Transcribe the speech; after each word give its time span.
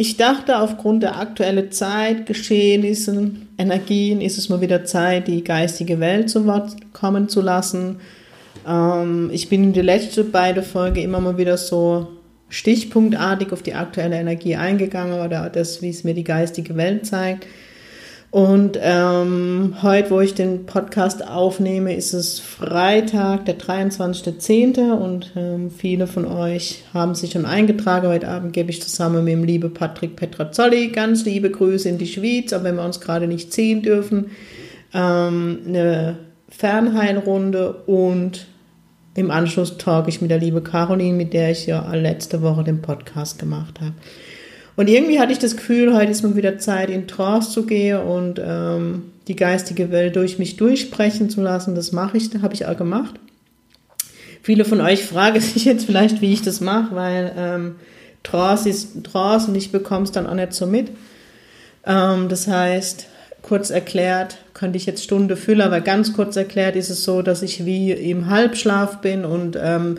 Ich 0.00 0.16
dachte, 0.16 0.60
aufgrund 0.60 1.02
der 1.02 1.18
aktuellen 1.18 1.72
Zeit, 1.72 2.26
Geschehnissen, 2.26 3.48
Energien 3.58 4.20
ist 4.20 4.38
es 4.38 4.48
mal 4.48 4.60
wieder 4.60 4.84
Zeit, 4.84 5.26
die 5.26 5.42
geistige 5.42 5.98
Welt 5.98 6.30
zu 6.30 6.46
Wort 6.46 6.76
kommen 6.92 7.28
zu 7.28 7.40
lassen. 7.40 7.96
Ähm, 8.64 9.28
ich 9.32 9.48
bin 9.48 9.64
in 9.64 9.72
die 9.72 9.80
letzte 9.80 10.22
beide 10.22 10.62
Folge 10.62 11.02
immer 11.02 11.18
mal 11.20 11.36
wieder 11.36 11.56
so 11.56 12.06
stichpunktartig 12.48 13.52
auf 13.52 13.62
die 13.62 13.74
aktuelle 13.74 14.16
Energie 14.16 14.54
eingegangen 14.54 15.20
oder 15.20 15.50
das, 15.50 15.82
wie 15.82 15.90
es 15.90 16.04
mir 16.04 16.14
die 16.14 16.22
geistige 16.22 16.76
Welt 16.76 17.04
zeigt. 17.04 17.44
Und 18.30 18.78
ähm, 18.82 19.76
heute, 19.82 20.10
wo 20.10 20.20
ich 20.20 20.34
den 20.34 20.66
Podcast 20.66 21.26
aufnehme, 21.26 21.94
ist 21.94 22.12
es 22.12 22.38
Freitag, 22.38 23.46
der 23.46 23.58
23.10. 23.58 24.92
Und 24.92 25.32
ähm, 25.34 25.70
viele 25.70 26.06
von 26.06 26.26
euch 26.26 26.84
haben 26.92 27.14
sich 27.14 27.32
schon 27.32 27.46
eingetragen. 27.46 28.08
Heute 28.08 28.28
Abend 28.28 28.52
gebe 28.52 28.70
ich 28.70 28.82
zusammen 28.82 29.24
mit 29.24 29.32
dem 29.32 29.44
lieben 29.44 29.72
Patrick 29.72 30.16
Petrazzoli 30.16 30.88
ganz 30.88 31.24
liebe 31.24 31.50
Grüße 31.50 31.88
in 31.88 31.96
die 31.96 32.06
Schweiz, 32.06 32.52
auch 32.52 32.64
wenn 32.64 32.76
wir 32.76 32.84
uns 32.84 33.00
gerade 33.00 33.26
nicht 33.26 33.54
sehen 33.54 33.82
dürfen, 33.82 34.30
ähm, 34.92 35.60
eine 35.66 36.18
Fernheilrunde 36.50 37.72
und 37.86 38.46
im 39.14 39.30
Anschluss 39.30 39.78
talk 39.78 40.06
ich 40.06 40.20
mit 40.20 40.30
der 40.30 40.38
liebe 40.38 40.60
Caroline, 40.60 41.16
mit 41.16 41.32
der 41.32 41.50
ich 41.50 41.66
ja 41.66 41.92
letzte 41.94 42.42
Woche 42.42 42.62
den 42.62 42.82
Podcast 42.82 43.38
gemacht 43.38 43.80
habe. 43.80 43.94
Und 44.78 44.86
irgendwie 44.88 45.18
hatte 45.18 45.32
ich 45.32 45.40
das 45.40 45.56
Gefühl, 45.56 45.92
heute 45.92 46.12
ist 46.12 46.22
mal 46.22 46.36
wieder 46.36 46.56
Zeit, 46.58 46.88
in 46.88 47.08
Trance 47.08 47.50
zu 47.50 47.66
gehen 47.66 47.98
und 47.98 48.40
ähm, 48.40 49.10
die 49.26 49.34
geistige 49.34 49.90
Welt 49.90 50.14
durch 50.14 50.38
mich 50.38 50.56
durchsprechen 50.56 51.28
zu 51.30 51.42
lassen. 51.42 51.74
Das 51.74 51.90
mache 51.90 52.16
ich, 52.16 52.30
habe 52.42 52.54
ich 52.54 52.64
auch 52.64 52.76
gemacht. 52.76 53.16
Viele 54.40 54.64
von 54.64 54.80
euch 54.80 55.04
fragen 55.04 55.40
sich 55.40 55.64
jetzt 55.64 55.84
vielleicht, 55.84 56.20
wie 56.20 56.32
ich 56.32 56.42
das 56.42 56.60
mache, 56.60 56.94
weil 56.94 57.32
ähm, 57.36 57.74
Trance 58.22 58.68
ist 58.68 59.02
Trance 59.02 59.48
und 59.50 59.56
ich 59.56 59.72
bekomme 59.72 60.04
es 60.04 60.12
dann 60.12 60.28
auch 60.28 60.34
nicht 60.34 60.52
so 60.52 60.64
mit. 60.64 60.92
Ähm, 61.84 62.28
das 62.28 62.46
heißt, 62.46 63.08
kurz 63.42 63.70
erklärt, 63.70 64.38
könnte 64.54 64.76
ich 64.76 64.86
jetzt 64.86 65.02
Stunde 65.02 65.36
füllen, 65.36 65.62
aber 65.62 65.80
ganz 65.80 66.12
kurz 66.12 66.36
erklärt 66.36 66.76
ist 66.76 66.90
es 66.90 67.02
so, 67.02 67.22
dass 67.22 67.42
ich 67.42 67.66
wie 67.66 67.90
im 67.90 68.30
Halbschlaf 68.30 69.00
bin 69.00 69.24
und 69.24 69.58
ähm, 69.60 69.98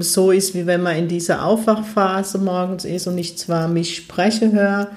so 0.00 0.30
ist, 0.30 0.54
wie 0.54 0.66
wenn 0.66 0.82
man 0.82 0.96
in 0.96 1.08
dieser 1.08 1.44
Aufwachphase 1.44 2.38
morgens 2.38 2.84
ist 2.84 3.06
und 3.06 3.18
ich 3.18 3.36
zwar 3.36 3.68
mich 3.68 3.96
spreche 3.96 4.52
höre, 4.52 4.88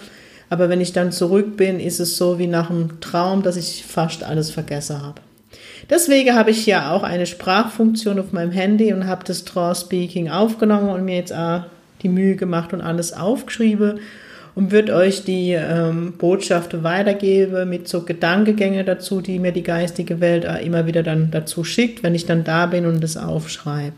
aber 0.49 0.69
wenn 0.69 0.81
ich 0.81 0.93
dann 0.93 1.11
zurück 1.11 1.57
bin, 1.57 1.79
ist 1.79 1.99
es 1.99 2.17
so 2.17 2.39
wie 2.39 2.47
nach 2.47 2.69
einem 2.69 2.99
Traum, 3.01 3.43
dass 3.43 3.55
ich 3.55 3.85
fast 3.85 4.23
alles 4.23 4.51
vergessen 4.51 5.01
habe. 5.01 5.21
Deswegen 5.89 6.35
habe 6.35 6.51
ich 6.51 6.65
ja 6.65 6.91
auch 6.91 7.03
eine 7.03 7.25
Sprachfunktion 7.25 8.19
auf 8.19 8.31
meinem 8.31 8.51
Handy 8.51 8.93
und 8.93 9.07
habe 9.07 9.23
das 9.25 9.45
Draw 9.45 9.73
Speaking 9.75 10.29
aufgenommen 10.29 10.89
und 10.89 11.05
mir 11.05 11.17
jetzt 11.17 11.33
auch 11.33 11.63
die 12.01 12.09
Mühe 12.09 12.35
gemacht 12.35 12.73
und 12.73 12.81
alles 12.81 13.13
aufgeschrieben 13.13 13.99
und 14.55 14.71
wird 14.71 14.89
euch 14.89 15.23
die 15.23 15.51
ähm, 15.51 16.13
Botschaft 16.17 16.83
weitergeben 16.83 17.69
mit 17.69 17.87
so 17.87 18.03
Gedankengänge 18.03 18.83
dazu, 18.83 19.21
die 19.21 19.39
mir 19.39 19.51
die 19.51 19.63
geistige 19.63 20.19
Welt 20.19 20.45
immer 20.63 20.85
wieder 20.85 21.03
dann 21.03 21.31
dazu 21.31 21.63
schickt, 21.63 22.03
wenn 22.03 22.15
ich 22.15 22.25
dann 22.25 22.43
da 22.43 22.65
bin 22.65 22.85
und 22.85 23.01
das 23.01 23.17
aufschreibe. 23.17 23.93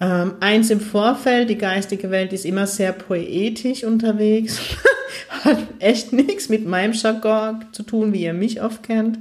Ähm, 0.00 0.34
eins 0.40 0.70
im 0.70 0.80
Vorfeld, 0.80 1.50
die 1.50 1.58
geistige 1.58 2.10
Welt 2.10 2.32
ist 2.32 2.44
immer 2.44 2.66
sehr 2.66 2.92
poetisch 2.92 3.82
unterwegs, 3.82 4.60
hat 5.44 5.58
echt 5.80 6.12
nichts 6.12 6.48
mit 6.48 6.66
meinem 6.66 6.92
Jargon 6.92 7.64
zu 7.72 7.82
tun, 7.82 8.12
wie 8.12 8.22
ihr 8.22 8.32
mich 8.32 8.62
oft 8.62 8.84
kennt. 8.84 9.18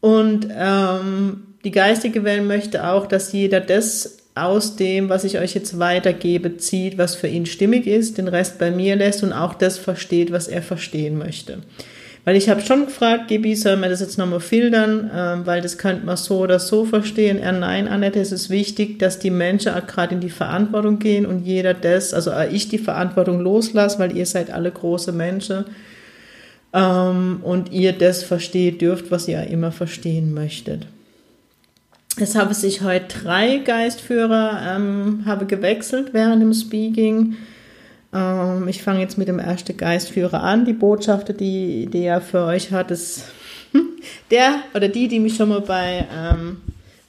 Und 0.00 0.48
ähm, 0.56 1.54
die 1.64 1.72
geistige 1.72 2.22
Welt 2.22 2.44
möchte 2.44 2.86
auch, 2.86 3.06
dass 3.06 3.32
jeder 3.32 3.60
das 3.60 4.18
aus 4.36 4.76
dem, 4.76 5.08
was 5.08 5.24
ich 5.24 5.38
euch 5.38 5.54
jetzt 5.54 5.80
weitergebe, 5.80 6.56
zieht, 6.56 6.96
was 6.96 7.16
für 7.16 7.26
ihn 7.26 7.46
stimmig 7.46 7.88
ist, 7.88 8.18
den 8.18 8.28
Rest 8.28 8.58
bei 8.58 8.70
mir 8.70 8.94
lässt 8.94 9.24
und 9.24 9.32
auch 9.32 9.54
das 9.54 9.78
versteht, 9.78 10.30
was 10.30 10.46
er 10.46 10.62
verstehen 10.62 11.18
möchte. 11.18 11.58
Weil 12.28 12.36
ich 12.36 12.50
habe 12.50 12.60
schon 12.60 12.84
gefragt, 12.84 13.28
Gibi, 13.28 13.56
soll 13.56 13.78
man 13.78 13.88
das 13.88 14.00
jetzt 14.00 14.18
nochmal 14.18 14.40
filtern, 14.40 15.10
ähm, 15.16 15.46
weil 15.46 15.62
das 15.62 15.78
könnte 15.78 16.04
man 16.04 16.18
so 16.18 16.40
oder 16.40 16.58
so 16.58 16.84
verstehen. 16.84 17.38
Er, 17.38 17.52
nein, 17.52 17.88
Annette, 17.88 18.20
es 18.20 18.32
ist 18.32 18.50
wichtig, 18.50 18.98
dass 18.98 19.18
die 19.18 19.30
Menschen 19.30 19.72
auch 19.72 19.86
gerade 19.86 20.14
in 20.14 20.20
die 20.20 20.28
Verantwortung 20.28 20.98
gehen 20.98 21.24
und 21.24 21.46
jeder 21.46 21.72
das, 21.72 22.12
also 22.12 22.30
ich 22.52 22.68
die 22.68 22.76
Verantwortung 22.76 23.40
loslasse, 23.40 23.98
weil 23.98 24.14
ihr 24.14 24.26
seid 24.26 24.50
alle 24.50 24.70
große 24.70 25.10
Menschen 25.10 25.64
ähm, 26.74 27.40
und 27.42 27.72
ihr 27.72 27.94
das 27.94 28.24
versteht 28.24 28.82
dürft, 28.82 29.10
was 29.10 29.26
ihr 29.26 29.44
immer 29.44 29.72
verstehen 29.72 30.34
möchtet. 30.34 30.86
Es 32.20 32.34
habe 32.34 32.52
sich 32.52 32.82
heute 32.82 33.06
drei 33.22 33.56
Geistführer 33.56 34.76
ähm, 34.76 35.22
habe 35.24 35.46
gewechselt 35.46 36.12
während 36.12 36.42
dem 36.42 36.52
Speaking. 36.52 37.38
Ähm, 38.12 38.68
ich 38.68 38.82
fange 38.82 39.00
jetzt 39.00 39.18
mit 39.18 39.28
dem 39.28 39.38
ersten 39.38 39.76
Geistführer 39.76 40.42
an. 40.42 40.64
Die 40.64 40.72
Botschaft, 40.72 41.40
die, 41.40 41.86
die 41.86 42.04
er 42.04 42.20
für 42.20 42.44
euch 42.44 42.72
hat, 42.72 42.90
ist 42.90 43.24
der 44.30 44.62
oder 44.74 44.88
die, 44.88 45.08
die 45.08 45.20
mich 45.20 45.36
schon 45.36 45.50
mal 45.50 45.60
bei 45.60 46.06
ähm, 46.14 46.58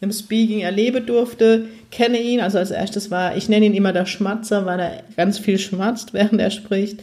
einem 0.01 0.11
Speaking 0.11 0.61
erleben 0.61 1.05
durfte, 1.05 1.65
kenne 1.91 2.19
ihn. 2.21 2.39
Also 2.39 2.57
als 2.57 2.71
erstes 2.71 3.11
war, 3.11 3.35
ich 3.35 3.49
nenne 3.49 3.65
ihn 3.65 3.73
immer 3.73 3.93
der 3.93 4.05
Schmatzer, 4.05 4.65
weil 4.65 4.79
er 4.79 5.03
ganz 5.17 5.39
viel 5.39 5.59
schmatzt, 5.59 6.13
während 6.13 6.39
er 6.41 6.51
spricht. 6.51 7.01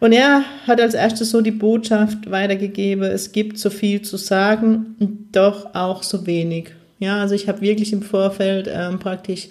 Und 0.00 0.12
er 0.12 0.44
hat 0.66 0.80
als 0.80 0.94
erstes 0.94 1.30
so 1.30 1.40
die 1.40 1.50
Botschaft 1.50 2.30
weitergegeben, 2.30 3.02
es 3.02 3.32
gibt 3.32 3.58
so 3.58 3.68
viel 3.68 4.02
zu 4.02 4.16
sagen 4.16 4.94
und 5.00 5.30
doch 5.32 5.74
auch 5.74 6.04
so 6.04 6.24
wenig. 6.24 6.70
Ja, 7.00 7.20
also 7.20 7.34
ich 7.34 7.48
habe 7.48 7.62
wirklich 7.62 7.92
im 7.92 8.02
Vorfeld 8.02 8.70
ähm, 8.72 9.00
praktisch 9.00 9.48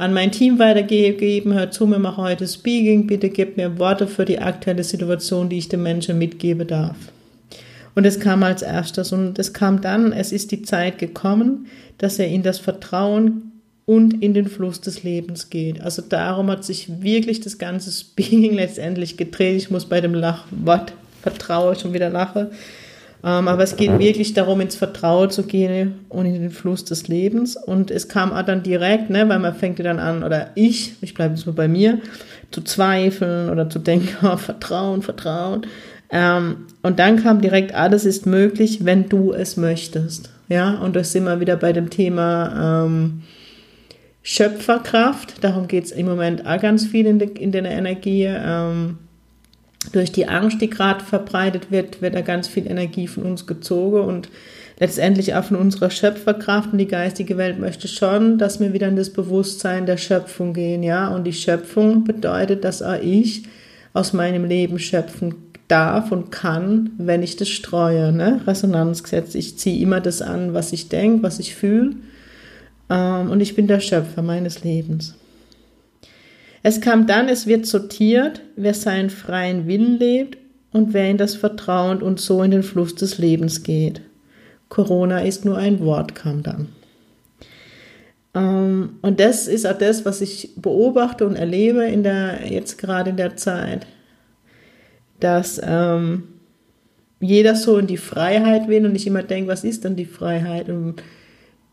an 0.00 0.14
mein 0.14 0.32
Team 0.32 0.58
weitergeben. 0.58 1.52
Hört 1.52 1.74
zu, 1.74 1.86
wir 1.86 1.98
machen 1.98 2.24
heute 2.24 2.48
Speaking. 2.48 3.06
Bitte 3.06 3.28
gebt 3.28 3.58
mir 3.58 3.78
Worte 3.78 4.06
für 4.06 4.24
die 4.24 4.38
aktuelle 4.38 4.82
Situation, 4.82 5.50
die 5.50 5.58
ich 5.58 5.68
den 5.68 5.82
Menschen 5.82 6.18
mitgeben 6.18 6.66
darf. 6.66 6.96
Und 7.94 8.06
es 8.06 8.18
kam 8.18 8.42
als 8.42 8.62
erstes 8.62 9.12
und 9.12 9.38
es 9.38 9.52
kam 9.52 9.82
dann, 9.82 10.12
es 10.12 10.32
ist 10.32 10.52
die 10.52 10.62
Zeit 10.62 10.98
gekommen, 10.98 11.66
dass 11.98 12.18
er 12.18 12.28
in 12.28 12.42
das 12.42 12.58
Vertrauen 12.58 13.52
und 13.84 14.22
in 14.22 14.32
den 14.32 14.48
Fluss 14.48 14.80
des 14.80 15.02
Lebens 15.02 15.50
geht. 15.50 15.82
Also 15.82 16.00
darum 16.00 16.50
hat 16.50 16.64
sich 16.64 17.02
wirklich 17.02 17.40
das 17.40 17.58
ganze 17.58 17.92
Speaking 17.92 18.54
letztendlich 18.54 19.18
gedreht. 19.18 19.58
Ich 19.58 19.70
muss 19.70 19.84
bei 19.84 20.00
dem 20.00 20.14
Lachwort 20.14 20.94
Vertrauen 21.20 21.76
schon 21.76 21.92
wieder 21.92 22.08
lachen. 22.08 22.46
Ähm, 23.22 23.48
aber 23.48 23.62
es 23.62 23.76
geht 23.76 23.98
wirklich 23.98 24.32
darum, 24.32 24.60
ins 24.60 24.76
Vertrauen 24.76 25.30
zu 25.30 25.42
gehen 25.42 26.06
und 26.08 26.24
in 26.24 26.40
den 26.40 26.50
Fluss 26.50 26.84
des 26.84 27.08
Lebens. 27.08 27.56
Und 27.56 27.90
es 27.90 28.08
kam 28.08 28.32
auch 28.32 28.42
dann 28.42 28.62
direkt, 28.62 29.10
ne, 29.10 29.28
weil 29.28 29.38
man 29.38 29.54
fängt 29.54 29.78
dann 29.80 29.98
an, 29.98 30.22
oder 30.22 30.50
ich, 30.54 30.94
ich 31.02 31.14
bleibe 31.14 31.34
jetzt 31.34 31.46
mal 31.46 31.52
bei 31.52 31.68
mir, 31.68 31.98
zu 32.50 32.62
zweifeln 32.62 33.50
oder 33.50 33.68
zu 33.68 33.78
denken, 33.78 34.08
oh, 34.26 34.36
Vertrauen, 34.36 35.02
Vertrauen. 35.02 35.66
Ähm, 36.10 36.66
und 36.82 36.98
dann 36.98 37.22
kam 37.22 37.40
direkt, 37.40 37.74
alles 37.74 38.04
ist 38.04 38.26
möglich, 38.26 38.84
wenn 38.84 39.08
du 39.08 39.32
es 39.32 39.56
möchtest. 39.56 40.30
Ja, 40.48 40.78
und 40.78 40.96
da 40.96 41.04
sind 41.04 41.24
wir 41.24 41.40
wieder 41.40 41.56
bei 41.56 41.72
dem 41.72 41.90
Thema 41.90 42.84
ähm, 42.84 43.22
Schöpferkraft. 44.22 45.44
Darum 45.44 45.68
geht 45.68 45.84
es 45.84 45.92
im 45.92 46.06
Moment 46.06 46.46
auch 46.46 46.60
ganz 46.60 46.86
viel 46.86 47.06
in, 47.06 47.18
de, 47.18 47.28
in 47.38 47.52
der 47.52 47.64
Energie. 47.64 48.24
Ähm, 48.26 48.98
durch 49.92 50.12
die 50.12 50.28
Angst, 50.28 50.60
die 50.60 50.70
gerade 50.70 51.04
verbreitet 51.04 51.70
wird, 51.70 52.02
wird 52.02 52.14
da 52.14 52.20
ganz 52.20 52.48
viel 52.48 52.66
Energie 52.66 53.06
von 53.06 53.24
uns 53.24 53.46
gezogen 53.46 54.00
und 54.00 54.28
letztendlich 54.78 55.34
auch 55.34 55.44
von 55.44 55.56
unserer 55.56 55.90
Schöpferkraft 55.90 56.72
und 56.72 56.78
die 56.78 56.88
geistige 56.88 57.36
Welt 57.36 57.58
möchte 57.58 57.86
schon, 57.86 58.38
dass 58.38 58.60
wir 58.60 58.72
wieder 58.72 58.88
in 58.88 58.96
das 58.96 59.10
Bewusstsein 59.10 59.86
der 59.86 59.98
Schöpfung 59.98 60.54
gehen, 60.54 60.82
ja. 60.82 61.08
Und 61.08 61.24
die 61.24 61.32
Schöpfung 61.32 62.04
bedeutet, 62.04 62.64
dass 62.64 62.82
auch 62.82 63.00
ich 63.00 63.44
aus 63.92 64.12
meinem 64.12 64.44
Leben 64.44 64.78
schöpfen 64.78 65.34
darf 65.68 66.10
und 66.10 66.32
kann, 66.32 66.90
wenn 66.98 67.22
ich 67.22 67.36
das 67.36 67.48
streue, 67.48 68.10
ne? 68.10 68.40
Resonanzgesetz. 68.46 69.34
Ich 69.34 69.58
ziehe 69.58 69.80
immer 69.80 70.00
das 70.00 70.22
an, 70.22 70.54
was 70.54 70.72
ich 70.72 70.88
denke, 70.88 71.22
was 71.22 71.38
ich 71.38 71.54
fühle. 71.54 71.96
Ähm, 72.88 73.30
und 73.30 73.40
ich 73.40 73.54
bin 73.54 73.66
der 73.66 73.80
Schöpfer 73.80 74.22
meines 74.22 74.64
Lebens. 74.64 75.14
Es 76.62 76.80
kam 76.80 77.06
dann, 77.06 77.28
es 77.28 77.46
wird 77.46 77.66
sortiert, 77.66 78.42
wer 78.56 78.74
seinen 78.74 79.10
freien 79.10 79.66
Willen 79.66 79.98
lebt 79.98 80.38
und 80.72 80.92
wer 80.92 81.10
in 81.10 81.16
das 81.16 81.34
Vertrauen 81.34 82.02
und 82.02 82.20
so 82.20 82.42
in 82.42 82.50
den 82.50 82.62
Fluss 82.62 82.94
des 82.94 83.18
Lebens 83.18 83.62
geht. 83.62 84.02
Corona 84.68 85.20
ist 85.20 85.44
nur 85.44 85.56
ein 85.56 85.80
Wort, 85.80 86.14
kam 86.14 86.42
dann. 86.42 86.68
Ähm, 88.34 88.98
und 89.02 89.18
das 89.18 89.48
ist 89.48 89.66
auch 89.66 89.76
das, 89.76 90.04
was 90.04 90.20
ich 90.20 90.52
beobachte 90.56 91.26
und 91.26 91.34
erlebe 91.34 91.84
in 91.84 92.02
der, 92.02 92.46
jetzt 92.46 92.78
gerade 92.78 93.10
in 93.10 93.16
der 93.16 93.36
Zeit, 93.36 93.86
dass 95.18 95.60
ähm, 95.64 96.24
jeder 97.20 97.56
so 97.56 97.78
in 97.78 97.86
die 97.86 97.96
Freiheit 97.96 98.68
will 98.68 98.86
und 98.86 98.94
ich 98.94 99.06
immer 99.06 99.22
denke, 99.22 99.50
was 99.50 99.64
ist 99.64 99.84
denn 99.84 99.96
die 99.96 100.06
Freiheit? 100.06 100.68
Und 100.68 101.02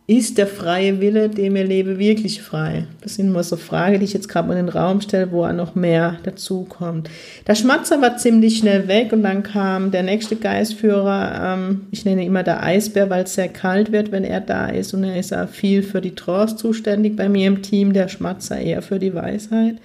ist 0.10 0.38
der 0.38 0.48
freie 0.48 1.02
Wille, 1.02 1.28
dem 1.28 1.58
ich 1.58 1.68
lebe, 1.68 2.00
wirklich 2.00 2.42
frei? 2.42 2.88
Das 3.02 3.16
sind 3.16 3.28
immer 3.28 3.44
so 3.44 3.58
Fragen, 3.58 4.00
die 4.00 4.06
ich 4.06 4.14
jetzt 4.14 4.30
gerade 4.30 4.48
mal 4.48 4.56
in 4.56 4.68
den 4.68 4.74
Raum 4.74 5.02
stelle, 5.02 5.34
wo 5.34 5.46
noch 5.48 5.76
mehr 5.76 6.16
dazu 6.24 6.64
kommt. 6.64 7.10
Der 7.46 7.56
Schmatzer 7.56 8.02
war 8.02 8.16
ziemlich 8.16 8.60
schnell 8.60 8.88
weg 8.88 9.12
und 9.12 9.24
dann 9.24 9.44
kam 9.44 9.92
der 9.92 10.04
nächste 10.04 10.38
Geistführer, 10.38 11.58
ähm, 11.58 11.88
ich 11.92 12.06
nenne 12.06 12.22
ihn 12.22 12.28
immer 12.28 12.44
der 12.44 12.64
Eisbär, 12.64 13.10
weil 13.10 13.26
es 13.26 13.36
sehr 13.36 13.50
kalt 13.50 13.92
wird, 13.92 14.14
wenn 14.14 14.24
er 14.24 14.40
da 14.40 14.70
ist 14.70 14.94
und 14.94 15.04
er 15.04 15.20
ist 15.20 15.34
auch 15.34 15.50
viel 15.50 15.84
für 15.84 16.00
die 16.00 16.16
Trance 16.16 16.56
zuständig 16.56 17.18
bei 17.18 17.28
mir 17.28 17.48
im 17.48 17.62
Team, 17.62 17.92
der 17.92 18.08
Schmatzer 18.08 18.58
eher 18.58 18.82
für 18.82 19.00
die 19.00 19.14
Weisheit. 19.14 19.76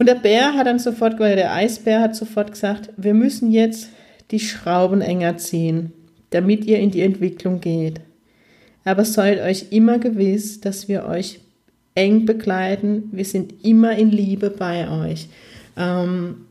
Und 0.00 0.08
der 0.08 0.16
Bär 0.16 0.54
hat 0.54 0.66
dann 0.66 0.80
sofort, 0.80 1.20
weil 1.20 1.36
der 1.36 1.54
Eisbär 1.54 2.00
hat 2.00 2.16
sofort 2.16 2.50
gesagt, 2.50 2.90
wir 2.96 3.14
müssen 3.14 3.52
jetzt 3.52 3.88
die 4.32 4.40
Schrauben 4.40 5.00
enger 5.00 5.36
ziehen, 5.36 5.92
damit 6.30 6.64
ihr 6.64 6.80
in 6.80 6.90
die 6.90 7.02
Entwicklung 7.02 7.60
geht. 7.60 8.00
Aber 8.84 9.04
seid 9.04 9.40
euch 9.40 9.66
immer 9.70 9.98
gewiss, 9.98 10.60
dass 10.60 10.88
wir 10.88 11.04
euch 11.04 11.40
eng 11.94 12.26
begleiten. 12.26 13.10
Wir 13.12 13.24
sind 13.24 13.64
immer 13.64 13.96
in 13.96 14.10
Liebe 14.10 14.50
bei 14.50 14.88
euch. 14.90 15.28
Ähm, 15.76 16.46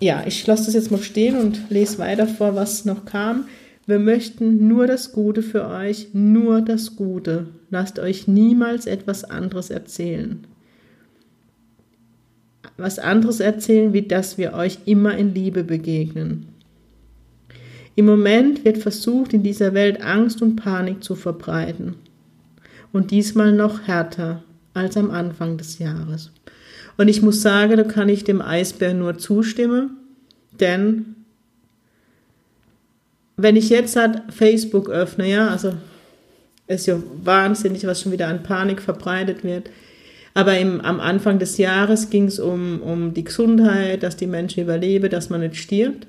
ja, 0.00 0.24
ich 0.26 0.46
lasse 0.46 0.66
das 0.66 0.74
jetzt 0.74 0.90
mal 0.90 1.02
stehen 1.02 1.36
und 1.36 1.70
lese 1.70 1.98
weiter 1.98 2.26
vor, 2.26 2.54
was 2.54 2.84
noch 2.84 3.04
kam. 3.04 3.46
Wir 3.86 3.98
möchten 3.98 4.68
nur 4.68 4.86
das 4.86 5.12
Gute 5.12 5.42
für 5.42 5.66
euch, 5.66 6.08
nur 6.12 6.60
das 6.60 6.96
Gute. 6.96 7.48
Lasst 7.70 7.98
euch 7.98 8.28
niemals 8.28 8.86
etwas 8.86 9.24
anderes 9.24 9.70
erzählen. 9.70 10.46
Was 12.76 12.98
anderes 12.98 13.40
erzählen, 13.40 13.92
wie 13.92 14.02
dass 14.02 14.38
wir 14.38 14.54
euch 14.54 14.78
immer 14.86 15.16
in 15.16 15.34
Liebe 15.34 15.64
begegnen. 15.64 16.49
Im 18.00 18.06
Moment 18.06 18.64
wird 18.64 18.78
versucht, 18.78 19.34
in 19.34 19.42
dieser 19.42 19.74
Welt 19.74 20.00
Angst 20.00 20.40
und 20.40 20.56
Panik 20.56 21.04
zu 21.04 21.14
verbreiten. 21.14 21.96
Und 22.92 23.10
diesmal 23.10 23.52
noch 23.52 23.86
härter 23.86 24.42
als 24.72 24.96
am 24.96 25.10
Anfang 25.10 25.58
des 25.58 25.78
Jahres. 25.78 26.30
Und 26.96 27.08
ich 27.08 27.20
muss 27.20 27.42
sagen, 27.42 27.76
da 27.76 27.82
kann 27.82 28.08
ich 28.08 28.24
dem 28.24 28.40
Eisbär 28.40 28.94
nur 28.94 29.18
zustimmen, 29.18 29.98
denn 30.58 31.14
wenn 33.36 33.54
ich 33.54 33.68
jetzt 33.68 33.96
halt 33.96 34.22
Facebook 34.30 34.88
öffne, 34.88 35.28
ja, 35.28 35.48
also 35.48 35.74
ist 36.68 36.86
ja 36.86 37.02
wahnsinnig, 37.22 37.86
was 37.86 38.00
schon 38.00 38.12
wieder 38.12 38.28
an 38.28 38.42
Panik 38.42 38.80
verbreitet 38.80 39.44
wird. 39.44 39.68
Aber 40.32 40.58
im, 40.58 40.80
am 40.80 41.00
Anfang 41.00 41.38
des 41.38 41.58
Jahres 41.58 42.08
ging 42.08 42.28
es 42.28 42.38
um, 42.38 42.80
um 42.80 43.12
die 43.12 43.24
Gesundheit, 43.24 44.02
dass 44.02 44.16
die 44.16 44.26
Menschen 44.26 44.62
überleben, 44.62 45.10
dass 45.10 45.28
man 45.28 45.42
nicht 45.42 45.56
stirbt. 45.56 46.06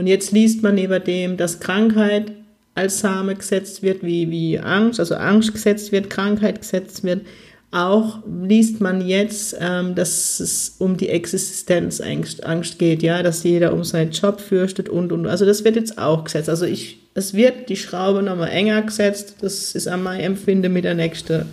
Und 0.00 0.06
jetzt 0.06 0.32
liest 0.32 0.62
man 0.62 0.76
neben 0.76 1.04
dem, 1.04 1.36
dass 1.36 1.60
Krankheit 1.60 2.32
als 2.74 3.00
Same 3.00 3.34
gesetzt 3.34 3.82
wird, 3.82 4.02
wie, 4.02 4.30
wie 4.30 4.58
Angst, 4.58 4.98
also 4.98 5.14
Angst 5.14 5.52
gesetzt 5.52 5.92
wird, 5.92 6.08
Krankheit 6.08 6.62
gesetzt 6.62 7.04
wird. 7.04 7.26
Auch 7.70 8.20
liest 8.26 8.80
man 8.80 9.06
jetzt, 9.06 9.58
ähm, 9.60 9.94
dass 9.94 10.40
es 10.40 10.76
um 10.78 10.96
die 10.96 11.10
Existenzangst 11.10 12.46
Angst 12.46 12.78
geht, 12.78 13.02
ja, 13.02 13.22
dass 13.22 13.44
jeder 13.44 13.74
um 13.74 13.84
seinen 13.84 14.12
Job 14.12 14.40
fürchtet 14.40 14.88
und 14.88 15.12
und. 15.12 15.26
Also 15.26 15.44
das 15.44 15.64
wird 15.64 15.76
jetzt 15.76 15.98
auch 15.98 16.24
gesetzt. 16.24 16.48
Also 16.48 16.64
ich, 16.64 16.96
es 17.12 17.34
wird 17.34 17.68
die 17.68 17.76
Schraube 17.76 18.22
nochmal 18.22 18.48
enger 18.48 18.80
gesetzt. 18.80 19.34
Das 19.42 19.74
ist 19.74 19.86
an 19.86 20.02
mein 20.02 20.20
Empfinden 20.20 20.72
mit 20.72 20.84
der 20.84 20.94
nächsten 20.94 21.44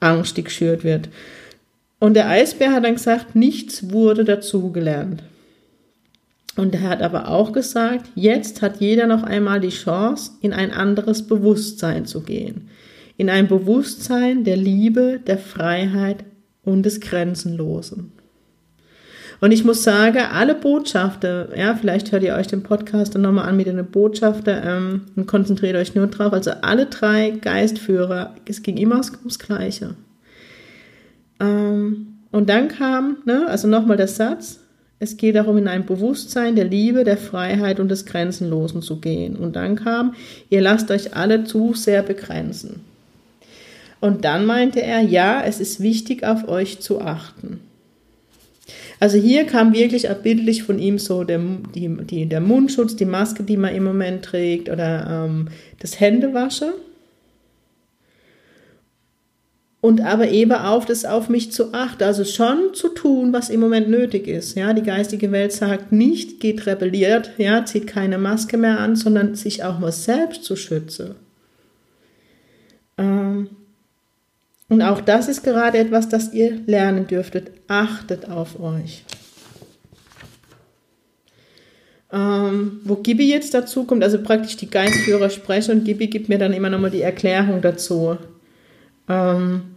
Angst, 0.00 0.36
die 0.36 0.42
geschürt 0.42 0.82
wird. 0.82 1.08
Und 2.00 2.14
der 2.14 2.28
Eisbär 2.28 2.72
hat 2.72 2.84
dann 2.84 2.96
gesagt, 2.96 3.36
nichts 3.36 3.92
wurde 3.92 4.24
dazugelernt. 4.24 5.22
Und 6.56 6.74
er 6.74 6.88
hat 6.88 7.02
aber 7.02 7.28
auch 7.28 7.52
gesagt, 7.52 8.10
jetzt 8.14 8.62
hat 8.62 8.80
jeder 8.80 9.06
noch 9.06 9.24
einmal 9.24 9.60
die 9.60 9.70
Chance, 9.70 10.32
in 10.40 10.52
ein 10.52 10.70
anderes 10.70 11.26
Bewusstsein 11.26 12.06
zu 12.06 12.20
gehen. 12.20 12.68
In 13.16 13.28
ein 13.28 13.48
Bewusstsein 13.48 14.44
der 14.44 14.56
Liebe, 14.56 15.20
der 15.26 15.38
Freiheit 15.38 16.24
und 16.62 16.84
des 16.84 17.00
Grenzenlosen. 17.00 18.12
Und 19.40 19.52
ich 19.52 19.64
muss 19.64 19.82
sagen, 19.82 20.18
alle 20.32 20.54
Botschafter, 20.54 21.56
ja, 21.58 21.74
vielleicht 21.74 22.12
hört 22.12 22.22
ihr 22.22 22.34
euch 22.34 22.46
den 22.46 22.62
Podcast 22.62 23.14
dann 23.14 23.22
nochmal 23.22 23.48
an 23.48 23.56
mit 23.56 23.66
den 23.66 23.84
Botschafter 23.84 24.64
ähm, 24.64 25.02
und 25.16 25.26
konzentriert 25.26 25.76
euch 25.76 25.94
nur 25.94 26.06
drauf. 26.06 26.32
Also 26.32 26.52
alle 26.62 26.86
drei 26.86 27.30
Geistführer, 27.30 28.34
es 28.46 28.62
ging 28.62 28.76
immer 28.76 29.00
ums 29.18 29.38
Gleiche. 29.38 29.96
Ähm, 31.40 32.06
und 32.30 32.48
dann 32.48 32.68
kam, 32.68 33.18
ne, 33.26 33.46
also 33.48 33.68
nochmal 33.68 33.96
der 33.96 34.08
Satz, 34.08 34.60
es 35.04 35.16
geht 35.16 35.36
darum, 35.36 35.58
in 35.58 35.68
ein 35.68 35.86
Bewusstsein 35.86 36.56
der 36.56 36.64
Liebe, 36.64 37.04
der 37.04 37.18
Freiheit 37.18 37.78
und 37.78 37.90
des 37.90 38.06
Grenzenlosen 38.06 38.82
zu 38.82 39.00
gehen. 39.00 39.36
Und 39.36 39.54
dann 39.54 39.76
kam, 39.76 40.14
ihr 40.50 40.60
lasst 40.60 40.90
euch 40.90 41.14
alle 41.14 41.44
zu 41.44 41.74
sehr 41.74 42.02
begrenzen. 42.02 42.80
Und 44.00 44.24
dann 44.24 44.46
meinte 44.46 44.82
er, 44.82 45.00
ja, 45.00 45.42
es 45.44 45.60
ist 45.60 45.80
wichtig, 45.80 46.24
auf 46.24 46.48
euch 46.48 46.80
zu 46.80 47.00
achten. 47.00 47.60
Also 48.98 49.18
hier 49.18 49.44
kam 49.44 49.74
wirklich 49.74 50.08
abbildlich 50.08 50.62
von 50.62 50.78
ihm 50.78 50.98
so 50.98 51.24
der, 51.24 51.40
die, 51.74 51.88
die, 51.88 52.26
der 52.26 52.40
Mundschutz, 52.40 52.96
die 52.96 53.04
Maske, 53.04 53.42
die 53.42 53.56
man 53.56 53.74
im 53.74 53.84
Moment 53.84 54.24
trägt 54.24 54.70
oder 54.70 55.26
ähm, 55.26 55.48
das 55.80 56.00
Händewaschen 56.00 56.72
und 59.84 60.00
aber 60.00 60.28
eben 60.28 60.52
auf 60.52 60.86
das 60.86 61.04
auf 61.04 61.28
mich 61.28 61.52
zu 61.52 61.74
achten, 61.74 62.04
also 62.04 62.24
schon 62.24 62.72
zu 62.72 62.88
tun, 62.88 63.34
was 63.34 63.50
im 63.50 63.60
Moment 63.60 63.90
nötig 63.90 64.26
ist. 64.28 64.56
Ja, 64.56 64.72
die 64.72 64.82
geistige 64.82 65.30
Welt 65.30 65.52
sagt 65.52 65.92
nicht, 65.92 66.40
geht 66.40 66.64
rebelliert, 66.64 67.32
ja, 67.36 67.66
zieht 67.66 67.86
keine 67.86 68.16
Maske 68.16 68.56
mehr 68.56 68.80
an, 68.80 68.96
sondern 68.96 69.34
sich 69.34 69.62
auch 69.62 69.78
mal 69.78 69.92
selbst 69.92 70.44
zu 70.44 70.56
schützen. 70.56 71.16
Ähm, 72.96 73.50
und 74.70 74.80
auch 74.80 75.02
das 75.02 75.28
ist 75.28 75.42
gerade 75.44 75.76
etwas, 75.76 76.08
das 76.08 76.32
ihr 76.32 76.62
lernen 76.64 77.06
dürftet. 77.06 77.50
Achtet 77.68 78.30
auf 78.30 78.58
euch. 78.58 79.04
Ähm, 82.10 82.80
wo 82.84 82.94
Gibi 82.94 83.28
jetzt 83.28 83.52
dazu 83.52 83.84
kommt, 83.84 84.02
also 84.02 84.22
praktisch 84.22 84.56
die 84.56 84.70
Geistführer 84.70 85.28
sprechen 85.28 85.72
und 85.72 85.84
Gibi 85.84 86.06
gibt 86.06 86.30
mir 86.30 86.38
dann 86.38 86.54
immer 86.54 86.70
nochmal 86.70 86.90
die 86.90 87.02
Erklärung 87.02 87.60
dazu. 87.60 88.16
Ähm, 89.10 89.73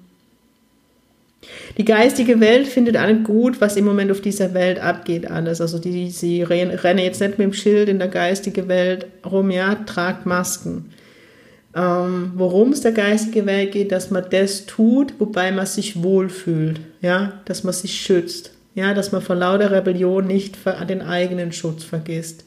die 1.78 1.86
geistige 1.86 2.40
Welt 2.40 2.68
findet 2.68 2.98
alles 2.98 3.24
gut, 3.24 3.62
was 3.62 3.76
im 3.76 3.86
Moment 3.86 4.12
auf 4.12 4.22
dieser 4.22 4.54
Welt 4.54 4.80
abgeht, 4.80 5.30
alles. 5.30 5.62
Also 5.62 5.80
die, 5.80 6.10
sie 6.10 6.44
rennen 6.44 6.98
jetzt 6.98 7.22
nicht 7.22 7.38
mit 7.38 7.46
dem 7.46 7.54
Schild 7.54 7.90
in 7.90 8.00
der 8.00 8.08
geistigen 8.08 8.68
Welt 8.68 9.06
rum, 9.26 9.52
ja, 9.52 9.76
tragt 9.76 10.26
Masken. 10.26 10.92
Ähm, 11.76 12.32
Worum 12.36 12.72
es 12.72 12.82
der 12.82 12.94
geistigen 12.94 13.46
Welt 13.46 13.72
geht, 13.72 13.92
dass 13.92 14.10
man 14.10 14.26
das 14.30 14.66
tut, 14.66 15.14
wobei 15.20 15.52
man 15.52 15.66
sich 15.66 16.02
wohlfühlt, 16.02 16.80
ja, 17.02 17.34
dass 17.46 17.64
man 17.64 17.74
sich 17.74 17.94
schützt, 18.02 18.52
ja, 18.74 18.94
dass 18.94 19.12
man 19.12 19.22
vor 19.22 19.36
lauter 19.36 19.72
Rebellion 19.72 20.26
nicht 20.26 20.58
den 20.90 21.02
eigenen 21.02 21.52
Schutz 21.52 21.84
vergisst. 21.84 22.46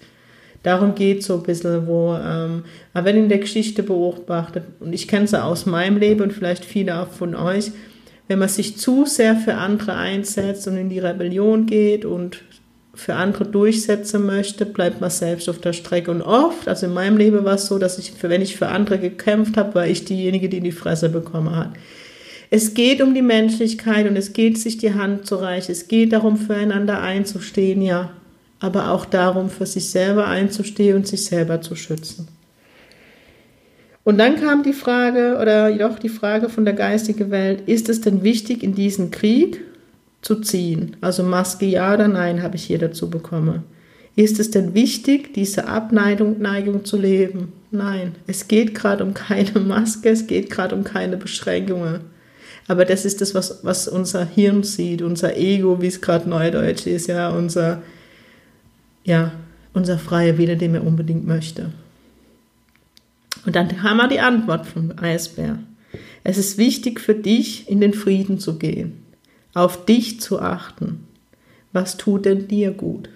Darum 0.62 0.94
geht 0.94 1.22
so 1.22 1.36
ein 1.36 1.42
bisschen, 1.42 1.86
wo, 1.86 2.14
ähm, 2.14 2.64
aber 2.92 3.06
wenn 3.06 3.16
in 3.16 3.28
der 3.28 3.38
Geschichte 3.38 3.82
beobachtet, 3.82 4.64
und 4.80 4.92
ich 4.92 5.08
kenne 5.08 5.24
es 5.24 5.32
aus 5.32 5.64
meinem 5.64 5.96
Leben 5.96 6.20
und 6.20 6.32
vielleicht 6.32 6.64
viele 6.64 7.00
auch 7.00 7.08
von 7.08 7.34
euch, 7.34 7.70
wenn 8.30 8.38
man 8.38 8.48
sich 8.48 8.76
zu 8.76 9.06
sehr 9.06 9.34
für 9.34 9.56
andere 9.56 9.96
einsetzt 9.96 10.68
und 10.68 10.76
in 10.76 10.88
die 10.88 11.00
Rebellion 11.00 11.66
geht 11.66 12.04
und 12.04 12.44
für 12.94 13.16
andere 13.16 13.44
durchsetzen 13.44 14.24
möchte, 14.24 14.66
bleibt 14.66 15.00
man 15.00 15.10
selbst 15.10 15.48
auf 15.48 15.58
der 15.58 15.72
Strecke. 15.72 16.12
Und 16.12 16.22
oft, 16.22 16.68
also 16.68 16.86
in 16.86 16.94
meinem 16.94 17.16
Leben 17.16 17.44
war 17.44 17.56
es 17.56 17.66
so, 17.66 17.80
dass 17.80 17.98
ich, 17.98 18.12
wenn 18.22 18.40
ich 18.40 18.56
für 18.56 18.68
andere 18.68 19.00
gekämpft 19.00 19.56
habe, 19.56 19.74
war 19.74 19.86
ich 19.88 20.04
diejenige, 20.04 20.48
die 20.48 20.58
in 20.58 20.62
die 20.62 20.70
Fresse 20.70 21.08
bekommen 21.08 21.56
hat. 21.56 21.70
Es 22.50 22.72
geht 22.74 23.02
um 23.02 23.14
die 23.14 23.22
Menschlichkeit 23.22 24.08
und 24.08 24.14
es 24.14 24.32
geht, 24.32 24.58
sich 24.58 24.78
die 24.78 24.94
Hand 24.94 25.26
zu 25.26 25.34
reichen. 25.34 25.72
Es 25.72 25.88
geht 25.88 26.12
darum, 26.12 26.36
füreinander 26.36 27.02
einzustehen, 27.02 27.82
ja. 27.82 28.12
Aber 28.60 28.92
auch 28.92 29.06
darum, 29.06 29.50
für 29.50 29.66
sich 29.66 29.90
selber 29.90 30.28
einzustehen 30.28 30.94
und 30.94 31.08
sich 31.08 31.24
selber 31.24 31.62
zu 31.62 31.74
schützen. 31.74 32.28
Und 34.10 34.18
dann 34.18 34.40
kam 34.40 34.64
die 34.64 34.72
Frage, 34.72 35.38
oder 35.40 35.70
doch 35.70 35.96
die 35.96 36.08
Frage 36.08 36.48
von 36.48 36.64
der 36.64 36.74
geistigen 36.74 37.30
Welt, 37.30 37.68
ist 37.68 37.88
es 37.88 38.00
denn 38.00 38.24
wichtig, 38.24 38.64
in 38.64 38.74
diesen 38.74 39.12
Krieg 39.12 39.60
zu 40.20 40.40
ziehen? 40.40 40.96
Also 41.00 41.22
Maske 41.22 41.66
ja 41.66 41.94
oder 41.94 42.08
nein, 42.08 42.42
habe 42.42 42.56
ich 42.56 42.64
hier 42.64 42.80
dazu 42.80 43.08
bekommen. 43.08 43.62
Ist 44.16 44.40
es 44.40 44.50
denn 44.50 44.74
wichtig, 44.74 45.32
diese 45.34 45.68
Abneigung 45.68 46.40
Neigung 46.40 46.84
zu 46.84 46.96
leben? 46.96 47.52
Nein, 47.70 48.16
es 48.26 48.48
geht 48.48 48.74
gerade 48.74 49.04
um 49.04 49.14
keine 49.14 49.60
Maske, 49.60 50.08
es 50.08 50.26
geht 50.26 50.50
gerade 50.50 50.74
um 50.74 50.82
keine 50.82 51.16
Beschränkungen. 51.16 52.00
Aber 52.66 52.84
das 52.84 53.04
ist 53.04 53.20
das, 53.20 53.32
was, 53.36 53.60
was 53.62 53.86
unser 53.86 54.24
Hirn 54.24 54.64
sieht, 54.64 55.02
unser 55.02 55.36
Ego, 55.36 55.80
wie 55.80 55.86
es 55.86 56.00
gerade 56.00 56.28
neudeutsch 56.28 56.88
ist, 56.88 57.06
ja, 57.06 57.30
unser, 57.30 57.80
ja, 59.04 59.30
unser 59.72 60.00
freier 60.00 60.36
Wille, 60.36 60.56
den 60.56 60.74
er 60.74 60.84
unbedingt 60.84 61.28
möchte. 61.28 61.70
Und 63.46 63.56
dann 63.56 63.68
kam 63.68 63.96
mal 63.96 64.08
die 64.08 64.20
Antwort 64.20 64.66
vom 64.66 64.92
Eisbär. 65.00 65.58
Es 66.24 66.36
ist 66.36 66.58
wichtig 66.58 67.00
für 67.00 67.14
dich, 67.14 67.68
in 67.68 67.80
den 67.80 67.94
Frieden 67.94 68.38
zu 68.38 68.58
gehen, 68.58 69.02
auf 69.54 69.84
dich 69.86 70.20
zu 70.20 70.40
achten. 70.40 71.06
Was 71.72 71.96
tut 71.96 72.26
denn 72.26 72.48
dir 72.48 72.72
gut? 72.72 73.08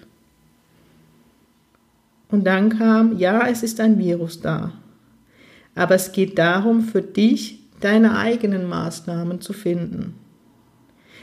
Und 2.31 2.45
dann 2.45 2.71
kam, 2.71 3.19
ja, 3.19 3.47
es 3.47 3.62
ist 3.62 3.81
ein 3.81 3.99
Virus 3.99 4.40
da. 4.40 4.73
Aber 5.75 5.95
es 5.95 6.12
geht 6.12 6.38
darum, 6.38 6.83
für 6.83 7.02
dich 7.02 7.61
deine 7.81 8.16
eigenen 8.16 8.69
Maßnahmen 8.69 9.40
zu 9.40 9.52
finden. 9.52 10.14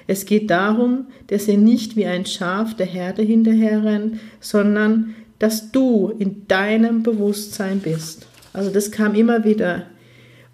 Es 0.07 0.25
geht 0.25 0.49
darum, 0.49 1.07
dass 1.27 1.47
ihr 1.47 1.57
nicht 1.57 1.95
wie 1.95 2.05
ein 2.05 2.25
Schaf 2.25 2.75
der 2.75 2.85
Herde 2.85 3.21
hinterherrennt, 3.21 4.19
sondern 4.39 5.15
dass 5.39 5.71
du 5.71 6.13
in 6.19 6.47
deinem 6.47 7.01
Bewusstsein 7.01 7.79
bist. 7.79 8.27
Also 8.53 8.69
das 8.69 8.91
kam 8.91 9.15
immer 9.15 9.43
wieder. 9.43 9.83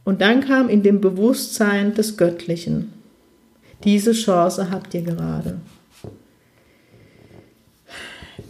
Und 0.03 0.21
dann 0.21 0.41
kam 0.41 0.69
in 0.69 0.83
dem 0.83 1.01
Bewusstsein 1.01 1.93
des 1.93 2.17
Göttlichen. 2.17 2.93
Diese 3.83 4.13
Chance 4.13 4.71
habt 4.71 4.93
ihr 4.93 5.01
gerade. 5.01 5.59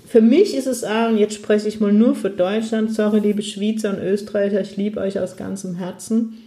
Für 0.07 0.21
mich 0.21 0.55
ist 0.55 0.67
es 0.67 0.83
auch, 0.83 1.09
und 1.09 1.17
jetzt 1.17 1.33
spreche 1.33 1.67
ich 1.67 1.81
mal 1.81 1.91
nur 1.91 2.15
für 2.15 2.29
Deutschland, 2.29 2.93
sorry, 2.93 3.19
liebe 3.19 3.41
Schweizer 3.41 3.89
und 3.89 3.99
Österreicher, 4.01 4.61
ich 4.61 4.77
liebe 4.77 5.01
euch 5.01 5.19
aus 5.19 5.35
ganzem 5.35 5.75
Herzen. 5.75 6.37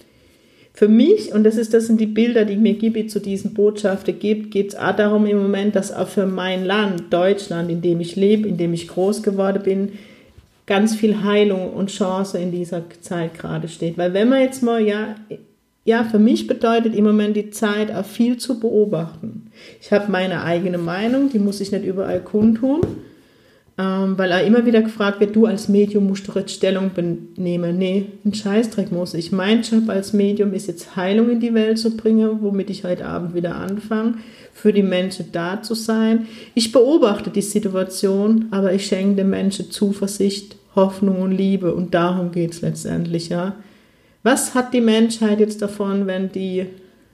Für 0.73 0.89
mich, 0.89 1.35
und 1.35 1.45
das, 1.45 1.57
ist, 1.57 1.75
das 1.75 1.87
sind 1.87 2.01
die 2.01 2.07
Bilder, 2.07 2.47
die 2.47 2.57
mir 2.57 2.75
Gibi 2.75 3.07
zu 3.07 3.21
diesen 3.21 3.53
Botschaften 3.53 4.19
gibt, 4.19 4.51
geht 4.51 4.71
es 4.71 4.77
auch 4.77 4.97
darum 4.97 5.27
im 5.27 5.43
Moment, 5.43 5.77
dass 5.77 5.93
auch 5.93 6.09
für 6.09 6.25
mein 6.25 6.65
Land, 6.65 7.13
Deutschland, 7.13 7.71
in 7.71 7.83
dem 7.83 8.01
ich 8.01 8.17
lebe, 8.17 8.49
in 8.49 8.57
dem 8.57 8.73
ich 8.73 8.89
groß 8.89 9.23
geworden 9.23 9.63
bin, 9.63 9.93
ganz 10.71 10.95
viel 10.95 11.25
Heilung 11.25 11.73
und 11.73 11.91
Chance 11.91 12.39
in 12.39 12.53
dieser 12.53 12.85
Zeit 13.01 13.37
gerade 13.37 13.67
steht. 13.67 13.99
Weil 13.99 14.15
wenn 14.15 14.29
man 14.29 14.41
jetzt 14.41 14.63
mal, 14.63 14.81
ja, 14.81 15.17
ja, 15.85 16.05
für 16.05 16.21
mich 16.21 16.47
bedeutet 16.47 16.95
im 16.95 17.05
Moment 17.05 17.35
die 17.35 17.51
Zeit 17.51 17.93
auch 17.93 18.05
viel 18.05 18.37
zu 18.37 18.61
beobachten. 18.61 19.51
Ich 19.81 19.93
habe 19.93 20.13
meine 20.13 20.45
eigene 20.45 20.79
Meinung, 20.79 21.29
die 21.29 21.41
muss 21.41 21.61
ich 21.61 21.73
nicht 21.73 21.85
überall 21.85 22.21
kundtun 22.21 22.83
ähm, 23.81 24.19
weil 24.19 24.31
er 24.31 24.45
immer 24.45 24.67
wieder 24.67 24.83
gefragt 24.83 25.21
wird, 25.21 25.35
du 25.35 25.47
als 25.47 25.69
Medium 25.69 26.07
musst 26.07 26.29
doch 26.29 26.37
jetzt 26.37 26.53
Stellung 26.53 26.91
nehmen. 27.37 27.79
Nee, 27.79 28.07
ein 28.27 28.35
Scheißdreck 28.35 28.93
muss 28.93 29.15
ich. 29.15 29.33
Mein 29.33 29.63
Job 29.63 29.89
als 29.89 30.13
Medium 30.13 30.53
ist 30.53 30.67
jetzt 30.67 30.97
Heilung 30.97 31.31
in 31.31 31.41
die 31.41 31.55
Welt 31.55 31.79
zu 31.79 31.97
bringen, 31.97 32.39
womit 32.43 32.69
ich 32.69 32.85
heute 32.85 33.07
Abend 33.07 33.35
wieder 33.35 33.57
anfange, 33.57 34.19
für 34.53 34.75
die 34.75 34.83
Menschen 34.83 35.33
da 35.33 35.63
zu 35.63 35.75
sein. 35.75 36.27
Ich 36.55 36.73
beobachte 36.73 37.31
die 37.31 37.41
Situation, 37.41 38.49
aber 38.51 38.75
ich 38.75 38.85
schenke 38.85 39.17
den 39.17 39.31
Menschen 39.31 39.71
Zuversicht, 39.71 40.57
Hoffnung 40.75 41.21
und 41.23 41.33
Liebe 41.33 41.75
und 41.75 41.95
darum 41.95 42.33
geht 42.33 42.53
es 42.53 42.61
letztendlich, 42.61 43.29
ja. 43.29 43.57
Was 44.23 44.55
hat 44.55 44.75
die 44.75 44.81
Menschheit 44.81 45.41
jetzt 45.41 45.63
davon, 45.63 46.07
wenn 46.07 46.31
die 46.31 46.67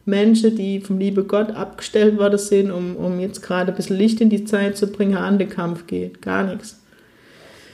Menschen, 0.06 0.54
die 0.56 0.80
vom 0.80 0.98
liebe 0.98 1.24
Gott 1.24 1.50
abgestellt 1.50 2.16
worden 2.16 2.38
sind, 2.38 2.70
um, 2.70 2.96
um 2.96 3.18
jetzt 3.20 3.42
gerade 3.42 3.72
ein 3.72 3.76
bisschen 3.76 3.98
Licht 3.98 4.20
in 4.20 4.30
die 4.30 4.44
Zeit 4.44 4.76
zu 4.76 4.86
bringen, 4.86 5.16
an 5.16 5.38
den 5.38 5.48
Kampf 5.48 5.86
geht. 5.88 6.22
Gar 6.22 6.44
nichts. 6.44 6.80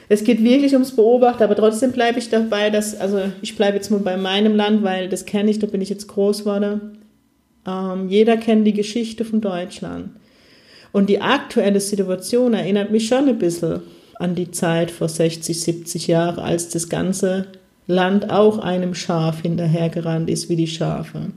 Es 0.09 0.23
geht 0.23 0.43
wirklich 0.43 0.73
ums 0.73 0.95
Beobachten, 0.95 1.43
aber 1.43 1.55
trotzdem 1.55 1.91
bleibe 1.91 2.19
ich 2.19 2.29
dabei, 2.29 2.69
dass, 2.69 2.99
also 2.99 3.21
ich 3.41 3.55
bleibe 3.55 3.77
jetzt 3.77 3.91
mal 3.91 3.99
bei 3.99 4.17
meinem 4.17 4.55
Land, 4.55 4.83
weil 4.83 5.09
das 5.09 5.25
kenne 5.25 5.49
ich, 5.49 5.59
da 5.59 5.67
bin 5.67 5.81
ich 5.81 5.89
jetzt 5.89 6.07
groß 6.07 6.39
geworden. 6.39 6.97
Ähm, 7.67 8.09
jeder 8.09 8.35
kennt 8.37 8.67
die 8.67 8.73
Geschichte 8.73 9.25
von 9.25 9.39
Deutschland. 9.39 10.09
Und 10.91 11.09
die 11.09 11.21
aktuelle 11.21 11.79
Situation 11.79 12.53
erinnert 12.53 12.91
mich 12.91 13.07
schon 13.07 13.29
ein 13.29 13.37
bisschen 13.37 13.81
an 14.23 14.35
die 14.35 14.51
Zeit 14.51 14.89
vor 14.89 15.09
60, 15.09 15.59
70 15.59 16.07
Jahren, 16.07 16.39
als 16.39 16.69
das 16.69 16.87
ganze 16.89 17.47
Land 17.87 18.29
auch 18.29 18.59
einem 18.59 18.95
Schaf 18.95 19.41
hinterhergerannt 19.41 20.29
ist 20.29 20.49
wie 20.49 20.55
die 20.55 20.67
Schafe. 20.67 21.31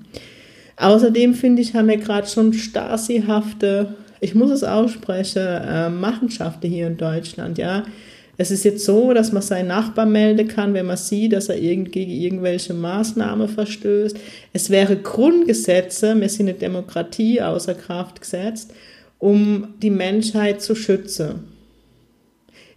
Außerdem 0.77 1.35
finde 1.35 1.63
ich, 1.63 1.75
haben 1.75 1.89
wir 1.89 1.97
gerade 1.97 2.29
schon 2.29 2.53
Stasi-hafte, 2.53 3.95
ich 4.21 4.35
muss 4.35 4.51
es 4.51 4.63
aussprechen, 4.63 5.43
äh, 5.43 5.91
Machenschaften 5.91 6.71
hier 6.71 6.87
in 6.87 6.97
Deutschland, 6.97 7.59
ja. 7.59 7.83
Es 8.39 8.51
ist 8.51 8.65
jetzt 8.65 8.85
so, 8.85 9.15
dass 9.15 9.33
man 9.33 9.43
seinen 9.43 9.69
Nachbar 9.69 10.05
melden 10.05 10.47
kann, 10.47 10.75
wenn 10.75 10.87
man 10.87 10.99
sieht, 10.99 11.33
dass 11.33 11.49
er 11.49 11.59
irgend, 11.59 11.91
gegen 11.93 12.13
irgendwelche 12.13 12.75
Maßnahmen 12.75 13.49
verstößt. 13.49 14.17
Es 14.53 14.69
wäre 14.69 14.97
Grundgesetze, 14.97 16.19
wir 16.21 16.29
sind 16.29 16.51
eine 16.51 16.59
Demokratie 16.59 17.41
außer 17.41 17.75
Kraft 17.75 18.21
gesetzt, 18.21 18.75
um 19.19 19.69
die 19.81 19.91
Menschheit 19.91 20.61
zu 20.61 20.75
schützen. 20.75 21.56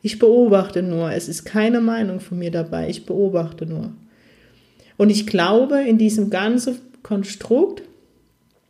Ich 0.01 0.19
beobachte 0.19 0.81
nur, 0.81 1.11
es 1.11 1.27
ist 1.27 1.43
keine 1.45 1.81
Meinung 1.81 2.19
von 2.19 2.39
mir 2.39 2.51
dabei, 2.51 2.89
ich 2.89 3.05
beobachte 3.05 3.65
nur. 3.65 3.91
Und 4.97 5.09
ich 5.09 5.27
glaube, 5.27 5.81
in 5.81 5.97
diesem 5.97 6.29
ganzen 6.29 6.77
Konstrukt 7.03 7.83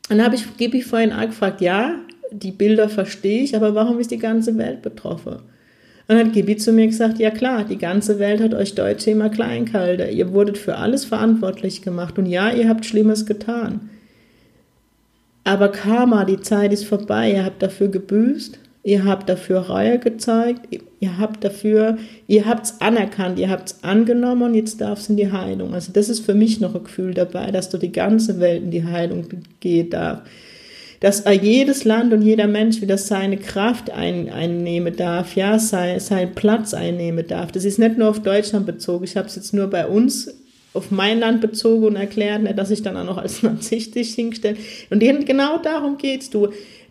dann 0.09 0.23
habe 0.23 0.35
ich, 0.35 0.57
gebe 0.57 0.77
ich 0.77 0.85
vorhin 0.85 1.13
auch 1.13 1.27
gefragt, 1.27 1.61
ja, 1.61 1.95
die 2.31 2.51
Bilder 2.51 2.89
verstehe 2.89 3.43
ich, 3.43 3.55
aber 3.55 3.75
warum 3.75 3.99
ist 3.99 4.11
die 4.11 4.17
ganze 4.17 4.57
Welt 4.57 4.81
betroffen? 4.81 5.33
Und 5.33 6.15
dann 6.15 6.25
hat 6.25 6.33
Gibi 6.33 6.57
zu 6.57 6.73
mir 6.73 6.87
gesagt, 6.87 7.19
ja 7.19 7.29
klar, 7.29 7.63
die 7.63 7.77
ganze 7.77 8.17
Welt 8.17 8.41
hat 8.41 8.55
euch 8.55 8.73
Deutsche 8.73 9.11
immer 9.11 9.29
klein 9.29 9.65
gehalten. 9.65 10.11
Ihr 10.11 10.33
wurdet 10.33 10.57
für 10.57 10.75
alles 10.77 11.05
verantwortlich 11.05 11.83
gemacht 11.83 12.17
und 12.17 12.25
ja, 12.25 12.51
ihr 12.51 12.67
habt 12.67 12.85
Schlimmes 12.85 13.27
getan. 13.27 13.91
Aber 15.43 15.69
Karma, 15.69 16.25
die 16.25 16.41
Zeit 16.41 16.73
ist 16.73 16.85
vorbei, 16.85 17.31
ihr 17.31 17.45
habt 17.45 17.61
dafür 17.61 17.89
gebüßt 17.89 18.59
Ihr 18.89 19.05
habt 19.05 19.29
dafür 19.29 19.59
Reue 19.67 19.99
gezeigt, 19.99 20.67
ihr 20.99 21.19
habt 21.19 21.43
dafür, 21.43 21.99
ihr 22.25 22.47
habt 22.47 22.65
es 22.65 22.81
anerkannt, 22.81 23.37
ihr 23.37 23.51
habt 23.51 23.69
es 23.69 23.83
angenommen 23.83 24.41
und 24.41 24.55
jetzt 24.55 24.81
darf 24.81 24.97
es 24.97 25.09
in 25.09 25.15
die 25.15 25.31
Heilung. 25.31 25.75
Also 25.75 25.91
das 25.93 26.09
ist 26.09 26.25
für 26.25 26.33
mich 26.33 26.59
noch 26.59 26.73
ein 26.73 26.83
Gefühl 26.83 27.13
dabei, 27.13 27.51
dass 27.51 27.69
du 27.69 27.77
die 27.77 27.91
ganze 27.91 28.39
Welt 28.39 28.63
in 28.63 28.71
die 28.71 28.83
Heilung 28.83 29.27
gehen 29.59 29.91
darf. 29.91 30.23
Dass 31.01 31.23
jedes 31.39 31.83
Land 31.83 32.13
und 32.13 32.23
jeder 32.23 32.47
Mensch 32.47 32.81
wieder 32.81 32.97
seine 32.97 33.37
Kraft 33.37 33.91
ein, 33.91 34.27
einnehmen 34.31 34.95
darf, 34.95 35.35
ja, 35.35 35.59
sein, 35.59 35.99
seinen 35.99 36.33
Platz 36.33 36.73
einnehmen 36.73 37.27
darf. 37.27 37.51
Das 37.51 37.65
ist 37.65 37.77
nicht 37.77 37.99
nur 37.99 38.09
auf 38.09 38.23
Deutschland 38.23 38.65
bezogen. 38.65 39.03
Ich 39.03 39.15
habe 39.15 39.27
es 39.27 39.35
jetzt 39.35 39.53
nur 39.53 39.67
bei 39.67 39.85
uns 39.85 40.33
auf 40.73 40.89
mein 40.89 41.19
Land 41.19 41.41
bezogen 41.41 41.85
und 41.85 41.95
erklärt, 41.95 42.41
nicht, 42.41 42.57
dass 42.57 42.71
ich 42.71 42.81
dann 42.81 42.97
auch 42.97 43.05
noch 43.05 43.17
als 43.19 43.43
narzisstisch 43.43 44.15
hinstelle. 44.15 44.57
Und 44.89 44.99
genau 44.99 45.59
darum 45.59 45.99
geht's. 45.99 46.31
Du, 46.31 46.49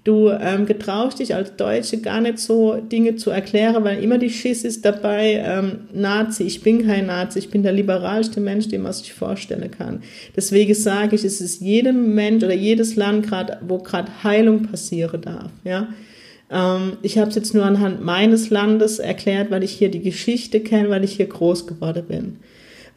Du 0.08 0.30
ähm, 0.30 0.64
getraust 0.64 1.18
dich 1.18 1.34
als 1.34 1.54
Deutsche 1.56 2.00
gar 2.00 2.22
nicht 2.22 2.38
so 2.38 2.76
Dinge 2.76 3.16
zu 3.16 3.28
erklären, 3.28 3.84
weil 3.84 4.02
immer 4.02 4.16
die 4.16 4.30
Schiss 4.30 4.64
ist 4.64 4.82
dabei, 4.86 5.44
ähm, 5.44 5.80
Nazi, 5.92 6.44
ich 6.44 6.62
bin 6.62 6.86
kein 6.86 7.04
Nazi, 7.04 7.40
ich 7.40 7.50
bin 7.50 7.62
der 7.62 7.74
liberalste 7.74 8.40
Mensch, 8.40 8.68
den 8.68 8.80
man 8.80 8.94
sich 8.94 9.12
vorstellen 9.12 9.70
kann. 9.70 10.02
Deswegen 10.34 10.72
sage 10.72 11.14
ich, 11.14 11.24
es 11.24 11.42
ist 11.42 11.60
jedem 11.60 12.14
Mensch 12.14 12.42
oder 12.42 12.54
jedes 12.54 12.96
Land, 12.96 13.26
grad, 13.26 13.58
wo 13.60 13.76
gerade 13.76 14.10
Heilung 14.24 14.62
passieren 14.62 15.20
darf. 15.20 15.50
Ja? 15.62 15.88
Ähm, 16.50 16.96
ich 17.02 17.18
habe 17.18 17.28
es 17.28 17.36
jetzt 17.36 17.52
nur 17.52 17.66
anhand 17.66 18.02
meines 18.02 18.48
Landes 18.48 19.00
erklärt, 19.00 19.50
weil 19.50 19.62
ich 19.62 19.72
hier 19.72 19.90
die 19.90 20.00
Geschichte 20.00 20.60
kenne, 20.60 20.88
weil 20.88 21.04
ich 21.04 21.16
hier 21.16 21.26
groß 21.26 21.66
geworden 21.66 22.06
bin. 22.08 22.36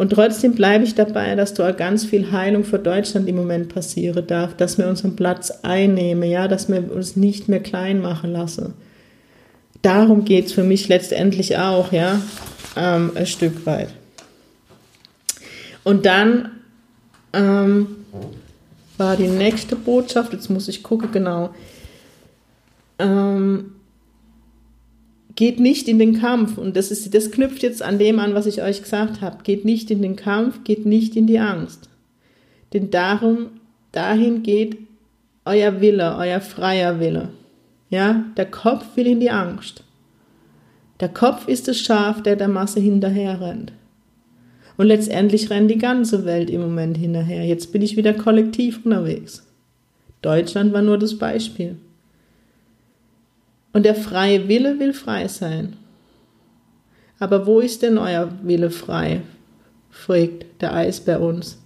Und 0.01 0.09
trotzdem 0.09 0.55
bleibe 0.55 0.83
ich 0.83 0.95
dabei, 0.95 1.35
dass 1.35 1.53
da 1.53 1.69
ganz 1.73 2.05
viel 2.05 2.31
Heilung 2.31 2.63
für 2.63 2.79
Deutschland 2.79 3.29
im 3.29 3.35
Moment 3.35 3.69
passieren 3.69 4.25
darf, 4.25 4.57
dass 4.57 4.79
wir 4.79 4.87
unseren 4.87 5.15
Platz 5.15 5.51
einnehmen, 5.61 6.27
ja, 6.27 6.47
dass 6.47 6.69
wir 6.69 6.91
uns 6.91 7.15
nicht 7.15 7.47
mehr 7.47 7.59
klein 7.59 8.01
machen 8.01 8.31
lassen. 8.31 8.73
Darum 9.83 10.25
geht 10.25 10.47
es 10.47 10.53
für 10.53 10.63
mich 10.63 10.87
letztendlich 10.87 11.59
auch, 11.59 11.91
ja, 11.91 12.19
ähm, 12.75 13.11
ein 13.13 13.27
Stück 13.27 13.63
weit. 13.67 13.89
Und 15.83 16.07
dann 16.07 16.49
ähm, 17.33 17.97
war 18.97 19.15
die 19.15 19.27
nächste 19.27 19.75
Botschaft, 19.75 20.33
jetzt 20.33 20.49
muss 20.49 20.67
ich 20.67 20.81
gucken, 20.81 21.11
genau. 21.11 21.53
Ähm, 22.97 23.75
geht 25.35 25.59
nicht 25.59 25.87
in 25.87 25.99
den 25.99 26.19
Kampf. 26.19 26.57
Und 26.57 26.75
das, 26.75 26.91
ist, 26.91 27.13
das 27.13 27.31
knüpft 27.31 27.63
jetzt 27.63 27.81
an 27.81 27.99
dem 27.99 28.19
an, 28.19 28.33
was 28.33 28.45
ich 28.45 28.61
euch 28.61 28.81
gesagt 28.81 29.21
habe. 29.21 29.43
Geht 29.43 29.65
nicht 29.65 29.91
in 29.91 30.01
den 30.01 30.15
Kampf, 30.15 30.63
geht 30.63 30.85
nicht 30.85 31.15
in 31.15 31.27
die 31.27 31.39
Angst. 31.39 31.89
Denn 32.73 32.89
darum, 32.89 33.47
dahin 33.91 34.43
geht 34.43 34.77
euer 35.45 35.81
Wille, 35.81 36.15
euer 36.17 36.39
freier 36.41 36.99
Wille. 36.99 37.29
Ja, 37.89 38.25
der 38.37 38.45
Kopf 38.45 38.95
will 38.95 39.07
in 39.07 39.19
die 39.19 39.31
Angst. 39.31 39.83
Der 40.99 41.09
Kopf 41.09 41.47
ist 41.47 41.67
das 41.67 41.79
Schaf, 41.79 42.21
der 42.21 42.35
der 42.35 42.47
Masse 42.47 42.79
hinterher 42.79 43.41
rennt. 43.41 43.73
Und 44.77 44.87
letztendlich 44.87 45.49
rennt 45.49 45.69
die 45.69 45.77
ganze 45.77 46.25
Welt 46.25 46.49
im 46.49 46.61
Moment 46.61 46.97
hinterher. 46.97 47.43
Jetzt 47.45 47.71
bin 47.71 47.81
ich 47.81 47.97
wieder 47.97 48.13
kollektiv 48.13 48.85
unterwegs. 48.85 49.45
Deutschland 50.21 50.71
war 50.73 50.81
nur 50.81 50.97
das 50.97 51.17
Beispiel. 51.17 51.77
Und 53.73 53.85
der 53.85 53.95
freie 53.95 54.47
Wille 54.47 54.79
will 54.79 54.93
frei 54.93 55.27
sein. 55.27 55.77
Aber 57.19 57.45
wo 57.45 57.59
ist 57.59 57.81
denn 57.81 57.97
euer 57.97 58.31
Wille 58.43 58.69
frei? 58.71 59.21
fragt 59.89 60.45
der 60.61 60.73
Eisbär 60.73 61.21
uns. 61.21 61.61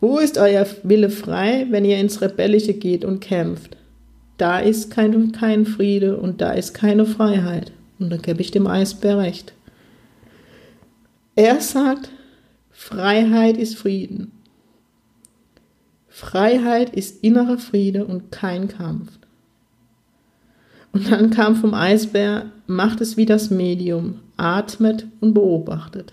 Wo 0.00 0.18
ist 0.18 0.38
euer 0.38 0.66
Wille 0.82 1.10
frei, 1.10 1.66
wenn 1.70 1.84
ihr 1.84 1.98
ins 1.98 2.20
Rebellische 2.20 2.74
geht 2.74 3.04
und 3.04 3.20
kämpft? 3.20 3.76
Da 4.38 4.58
ist 4.60 4.90
kein, 4.90 5.32
kein 5.32 5.64
Friede 5.64 6.18
und 6.18 6.40
da 6.40 6.52
ist 6.52 6.74
keine 6.74 7.06
Freiheit. 7.06 7.72
Und 7.98 8.10
da 8.10 8.18
gebe 8.18 8.42
ich 8.42 8.50
dem 8.50 8.66
Eisbär 8.66 9.18
recht. 9.18 9.54
Er 11.34 11.60
sagt, 11.60 12.10
Freiheit 12.70 13.56
ist 13.56 13.76
Frieden. 13.76 14.32
Freiheit 16.08 16.94
ist 16.94 17.24
innerer 17.24 17.58
Friede 17.58 18.04
und 18.04 18.30
kein 18.30 18.68
Kampf. 18.68 19.10
Und 20.92 21.10
dann 21.10 21.30
kam 21.30 21.56
vom 21.56 21.74
Eisbär, 21.74 22.46
macht 22.66 23.00
es 23.00 23.16
wie 23.16 23.26
das 23.26 23.50
Medium, 23.50 24.20
atmet 24.36 25.06
und 25.20 25.34
beobachtet. 25.34 26.12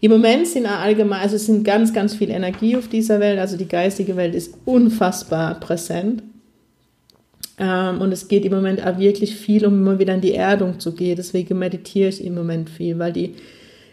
Im 0.00 0.10
Moment 0.10 0.46
sind 0.46 0.66
allgemein, 0.66 1.22
also 1.22 1.36
es 1.36 1.46
sind 1.46 1.64
ganz, 1.64 1.92
ganz 1.92 2.14
viel 2.14 2.30
Energie 2.30 2.76
auf 2.76 2.88
dieser 2.88 3.20
Welt, 3.20 3.38
also 3.38 3.56
die 3.56 3.68
geistige 3.68 4.16
Welt 4.16 4.34
ist 4.34 4.54
unfassbar 4.66 5.58
präsent. 5.60 6.22
Ähm, 7.58 8.00
und 8.00 8.12
es 8.12 8.28
geht 8.28 8.44
im 8.44 8.52
Moment 8.52 8.84
auch 8.84 8.98
wirklich 8.98 9.34
viel, 9.34 9.64
um 9.64 9.74
immer 9.74 9.98
wieder 9.98 10.14
in 10.14 10.20
die 10.20 10.34
Erdung 10.34 10.80
zu 10.80 10.92
gehen. 10.92 11.16
Deswegen 11.16 11.58
meditiere 11.58 12.08
ich 12.08 12.24
im 12.24 12.34
Moment 12.34 12.68
viel, 12.68 12.98
weil 12.98 13.12
die 13.12 13.34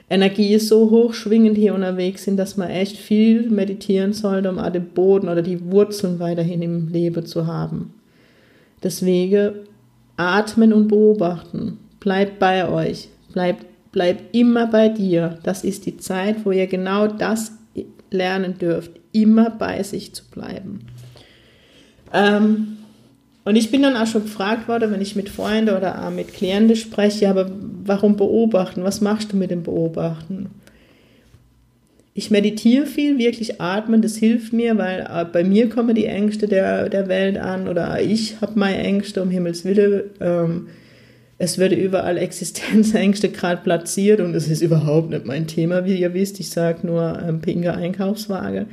Energie 0.09 0.53
ist 0.53 0.67
so 0.67 0.89
hochschwingend 0.89 1.57
hier 1.57 1.73
unterwegs 1.73 2.25
sind, 2.25 2.35
dass 2.35 2.57
man 2.57 2.69
echt 2.69 2.97
viel 2.97 3.49
meditieren 3.49 4.11
sollte, 4.11 4.49
um 4.49 4.59
auch 4.59 4.69
den 4.69 4.89
Boden 4.89 5.29
oder 5.29 5.41
die 5.41 5.71
Wurzeln 5.71 6.19
weiterhin 6.19 6.61
im 6.61 6.89
Leben 6.89 7.25
zu 7.25 7.47
haben. 7.47 7.93
Deswegen 8.83 9.51
atmen 10.17 10.73
und 10.73 10.87
beobachten. 10.87 11.79
Bleibt 11.99 12.39
bei 12.39 12.67
euch. 12.67 13.09
Bleibt, 13.33 13.65
bleibt 13.91 14.35
immer 14.35 14.67
bei 14.67 14.89
dir. 14.89 15.39
Das 15.43 15.63
ist 15.63 15.85
die 15.85 15.97
Zeit, 15.97 16.45
wo 16.45 16.51
ihr 16.51 16.67
genau 16.67 17.07
das 17.07 17.53
lernen 18.09 18.57
dürft. 18.57 18.91
Immer 19.11 19.49
bei 19.49 19.83
sich 19.83 20.13
zu 20.13 20.23
bleiben. 20.29 20.87
Ähm, 22.13 22.77
und 23.43 23.55
ich 23.55 23.71
bin 23.71 23.81
dann 23.81 23.97
auch 23.97 24.05
schon 24.05 24.23
gefragt 24.23 24.67
worden, 24.67 24.91
wenn 24.91 25.01
ich 25.01 25.15
mit 25.15 25.29
Freunden 25.29 25.75
oder 25.75 26.09
mit 26.11 26.33
Klienten 26.33 26.75
spreche, 26.75 27.29
aber 27.29 27.49
warum 27.83 28.15
beobachten? 28.15 28.83
Was 28.83 29.01
machst 29.01 29.33
du 29.33 29.37
mit 29.37 29.49
dem 29.49 29.63
Beobachten? 29.63 30.51
Ich 32.13 32.29
meditiere 32.29 32.85
viel, 32.85 33.17
wirklich 33.17 33.61
atmen, 33.61 34.01
das 34.01 34.17
hilft 34.17 34.51
mir, 34.51 34.77
weil 34.77 35.07
äh, 35.09 35.25
bei 35.25 35.45
mir 35.45 35.69
kommen 35.69 35.95
die 35.95 36.07
Ängste 36.07 36.47
der, 36.47 36.89
der 36.89 37.07
Welt 37.07 37.37
an 37.37 37.69
oder 37.69 38.01
ich 38.01 38.41
habe 38.41 38.59
meine 38.59 38.79
Ängste, 38.79 39.21
um 39.21 39.29
Himmels 39.29 39.63
Willen. 39.63 40.03
Ähm, 40.19 40.67
es 41.37 41.57
wird 41.57 41.71
überall 41.71 42.17
Existenzängste 42.19 43.29
gerade 43.29 43.61
platziert 43.61 44.19
und 44.19 44.35
es 44.35 44.49
ist 44.49 44.61
überhaupt 44.61 45.09
nicht 45.09 45.25
mein 45.25 45.47
Thema, 45.47 45.85
wie 45.85 45.95
ihr 45.95 46.13
wisst. 46.13 46.39
Ich 46.41 46.49
sage 46.49 46.85
nur 46.85 47.17
ähm, 47.25 47.39
pinke 47.39 47.73
Einkaufswaage. 47.73 48.65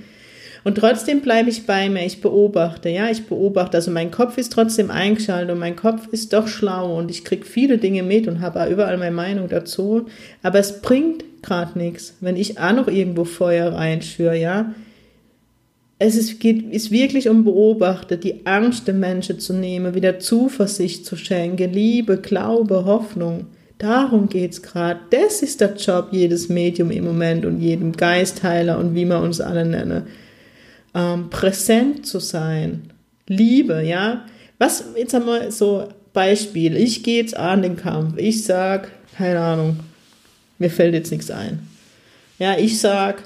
Und 0.68 0.75
trotzdem 0.75 1.22
bleibe 1.22 1.48
ich 1.48 1.64
bei 1.64 1.88
mir, 1.88 2.04
ich 2.04 2.20
beobachte, 2.20 2.90
ja, 2.90 3.08
ich 3.08 3.25
beobachte. 3.25 3.78
Also 3.78 3.90
mein 3.90 4.10
Kopf 4.10 4.37
ist 4.37 4.52
trotzdem 4.52 4.90
eingeschaltet 4.90 5.50
und 5.50 5.58
mein 5.58 5.76
Kopf 5.76 6.08
ist 6.10 6.34
doch 6.34 6.46
schlau 6.46 6.98
und 6.98 7.10
ich 7.10 7.25
kriege 7.25 7.46
viele 7.46 7.78
Dinge 7.78 8.02
mit 8.02 8.28
und 8.28 8.42
habe 8.42 8.70
überall 8.70 8.98
meine 8.98 9.16
Meinung 9.16 9.48
dazu. 9.48 10.08
Aber 10.42 10.58
es 10.58 10.82
bringt 10.82 11.25
gerade 11.40 11.78
nichts, 11.78 12.18
wenn 12.20 12.37
ich 12.37 12.58
auch 12.58 12.75
noch 12.75 12.87
irgendwo 12.87 13.25
Feuer 13.25 13.72
reinschüre, 13.72 14.37
ja. 14.37 14.75
Es 15.98 16.16
ist, 16.16 16.38
geht, 16.38 16.70
ist 16.70 16.90
wirklich 16.90 17.30
um 17.30 17.44
Beobachten, 17.44 18.20
die 18.20 18.44
Angst 18.44 18.87
der 18.87 18.94
Menschen 18.94 19.40
zu 19.40 19.54
nehmen, 19.54 19.94
wieder 19.94 20.18
Zuversicht 20.18 21.06
zu 21.06 21.16
schenken, 21.16 21.72
Liebe, 21.72 22.18
Glaube, 22.18 22.84
Hoffnung. 22.84 23.46
Darum 23.78 24.28
geht 24.28 24.52
es 24.52 24.62
gerade. 24.62 25.00
Das 25.08 25.40
ist 25.40 25.62
der 25.62 25.76
Job 25.76 26.08
jedes 26.10 26.50
Medium 26.50 26.90
im 26.90 27.06
Moment 27.06 27.46
und 27.46 27.58
jedem 27.58 27.92
Geistheiler 27.92 28.78
und 28.78 28.94
wie 28.94 29.06
wir 29.06 29.18
uns 29.18 29.40
alle 29.40 29.64
nennen. 29.64 30.02
Ähm, 30.95 31.30
präsent 31.30 32.07
zu 32.07 32.18
sein. 32.18 32.90
Liebe, 33.26 33.83
ja. 33.83 34.25
Was, 34.59 34.85
jetzt 34.97 35.12
wir 35.12 35.52
so 35.52 35.88
Beispiel. 36.12 36.76
Ich 36.76 37.02
gehe 37.02 37.21
jetzt 37.21 37.37
an 37.37 37.62
den 37.62 37.76
Kampf. 37.76 38.16
Ich 38.16 38.45
sag, 38.45 38.90
keine 39.16 39.40
Ahnung, 39.40 39.80
mir 40.59 40.71
fällt 40.71 40.95
jetzt 40.95 41.12
nichts 41.12 41.30
ein. 41.30 41.61
Ja, 42.38 42.57
ich 42.59 42.80
sag, 42.80 43.23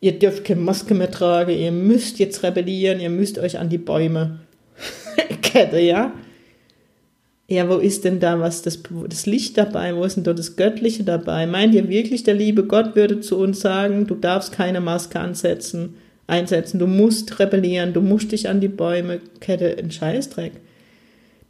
ihr 0.00 0.18
dürft 0.18 0.44
keine 0.44 0.60
Maske 0.60 0.94
mehr 0.94 1.10
tragen, 1.10 1.50
ihr 1.50 1.72
müsst 1.72 2.18
jetzt 2.18 2.42
rebellieren, 2.42 3.00
ihr 3.00 3.10
müsst 3.10 3.38
euch 3.38 3.58
an 3.58 3.68
die 3.68 3.78
Bäume 3.78 4.40
Kette, 5.42 5.78
ja? 5.80 6.12
Ja, 7.48 7.68
wo 7.68 7.76
ist 7.76 8.04
denn 8.04 8.20
da 8.20 8.38
was, 8.38 8.62
das, 8.62 8.80
das 9.08 9.26
Licht 9.26 9.58
dabei? 9.58 9.96
Wo 9.96 10.04
ist 10.04 10.16
denn 10.16 10.24
da 10.24 10.32
das 10.32 10.56
Göttliche 10.56 11.02
dabei? 11.02 11.46
Meint 11.46 11.74
ihr 11.74 11.88
wirklich, 11.88 12.22
der 12.22 12.34
liebe 12.34 12.64
Gott 12.64 12.94
würde 12.94 13.20
zu 13.20 13.38
uns 13.38 13.60
sagen, 13.60 14.06
du 14.06 14.14
darfst 14.14 14.52
keine 14.52 14.80
Maske 14.80 15.18
ansetzen, 15.18 15.96
einsetzen, 16.30 16.78
du 16.78 16.86
musst 16.86 17.38
rebellieren, 17.38 17.92
du 17.92 18.00
musst 18.00 18.32
dich 18.32 18.48
an 18.48 18.60
die 18.60 18.68
Bäume 18.68 19.20
Kette, 19.40 19.76
ein 19.78 19.90
Scheißdreck. 19.90 20.52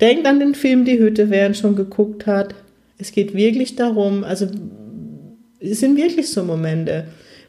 Denkt 0.00 0.26
an 0.26 0.40
den 0.40 0.54
Film 0.54 0.84
Die 0.84 0.98
Hütte, 0.98 1.30
wer 1.30 1.46
ihn 1.46 1.54
schon 1.54 1.76
geguckt 1.76 2.26
hat. 2.26 2.54
Es 2.98 3.12
geht 3.12 3.34
wirklich 3.34 3.76
darum, 3.76 4.24
also 4.24 4.46
es 5.60 5.80
sind 5.80 5.96
wirklich 5.96 6.30
so 6.30 6.42
Momente, 6.42 7.04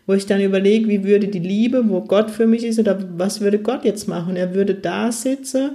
wo 0.05 0.13
ich 0.13 0.25
dann 0.25 0.41
überlege, 0.41 0.87
wie 0.89 1.03
würde 1.03 1.27
die 1.27 1.39
Liebe, 1.39 1.89
wo 1.89 2.01
Gott 2.01 2.29
für 2.29 2.47
mich 2.47 2.65
ist, 2.65 2.79
oder 2.79 2.99
was 3.17 3.41
würde 3.41 3.59
Gott 3.59 3.85
jetzt 3.85 4.07
machen? 4.07 4.35
Er 4.35 4.53
würde 4.53 4.75
da 4.75 5.11
sitzen, 5.11 5.71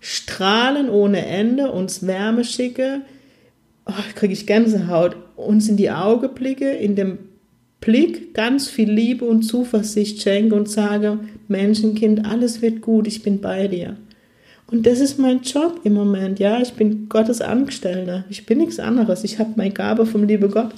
strahlen 0.00 0.90
ohne 0.90 1.24
Ende, 1.24 1.72
uns 1.72 2.06
Wärme 2.06 2.44
schicke, 2.44 3.02
oh, 3.86 3.92
kriege 4.14 4.32
ich 4.32 4.46
Gänsehaut, 4.46 5.16
uns 5.36 5.68
in 5.68 5.76
die 5.76 5.90
Augen 5.90 6.34
blicke, 6.34 6.70
in 6.70 6.96
dem 6.96 7.18
Blick 7.82 8.32
ganz 8.32 8.68
viel 8.68 8.90
Liebe 8.90 9.24
und 9.24 9.42
Zuversicht 9.42 10.22
schenke 10.22 10.54
und 10.54 10.70
sage, 10.70 11.18
Menschenkind, 11.48 12.24
alles 12.24 12.62
wird 12.62 12.80
gut, 12.80 13.08
ich 13.08 13.22
bin 13.22 13.40
bei 13.40 13.66
dir. 13.66 13.96
Und 14.68 14.86
das 14.86 15.00
ist 15.00 15.18
mein 15.18 15.42
Job 15.42 15.80
im 15.82 15.92
Moment, 15.92 16.38
ja, 16.38 16.62
ich 16.62 16.72
bin 16.74 17.08
Gottes 17.08 17.42
Angestellter, 17.42 18.24
ich 18.30 18.46
bin 18.46 18.58
nichts 18.58 18.78
anderes, 18.78 19.24
ich 19.24 19.40
habe 19.40 19.50
meine 19.56 19.74
Gabe 19.74 20.06
vom 20.06 20.22
liebe 20.24 20.48
Gott. 20.48 20.70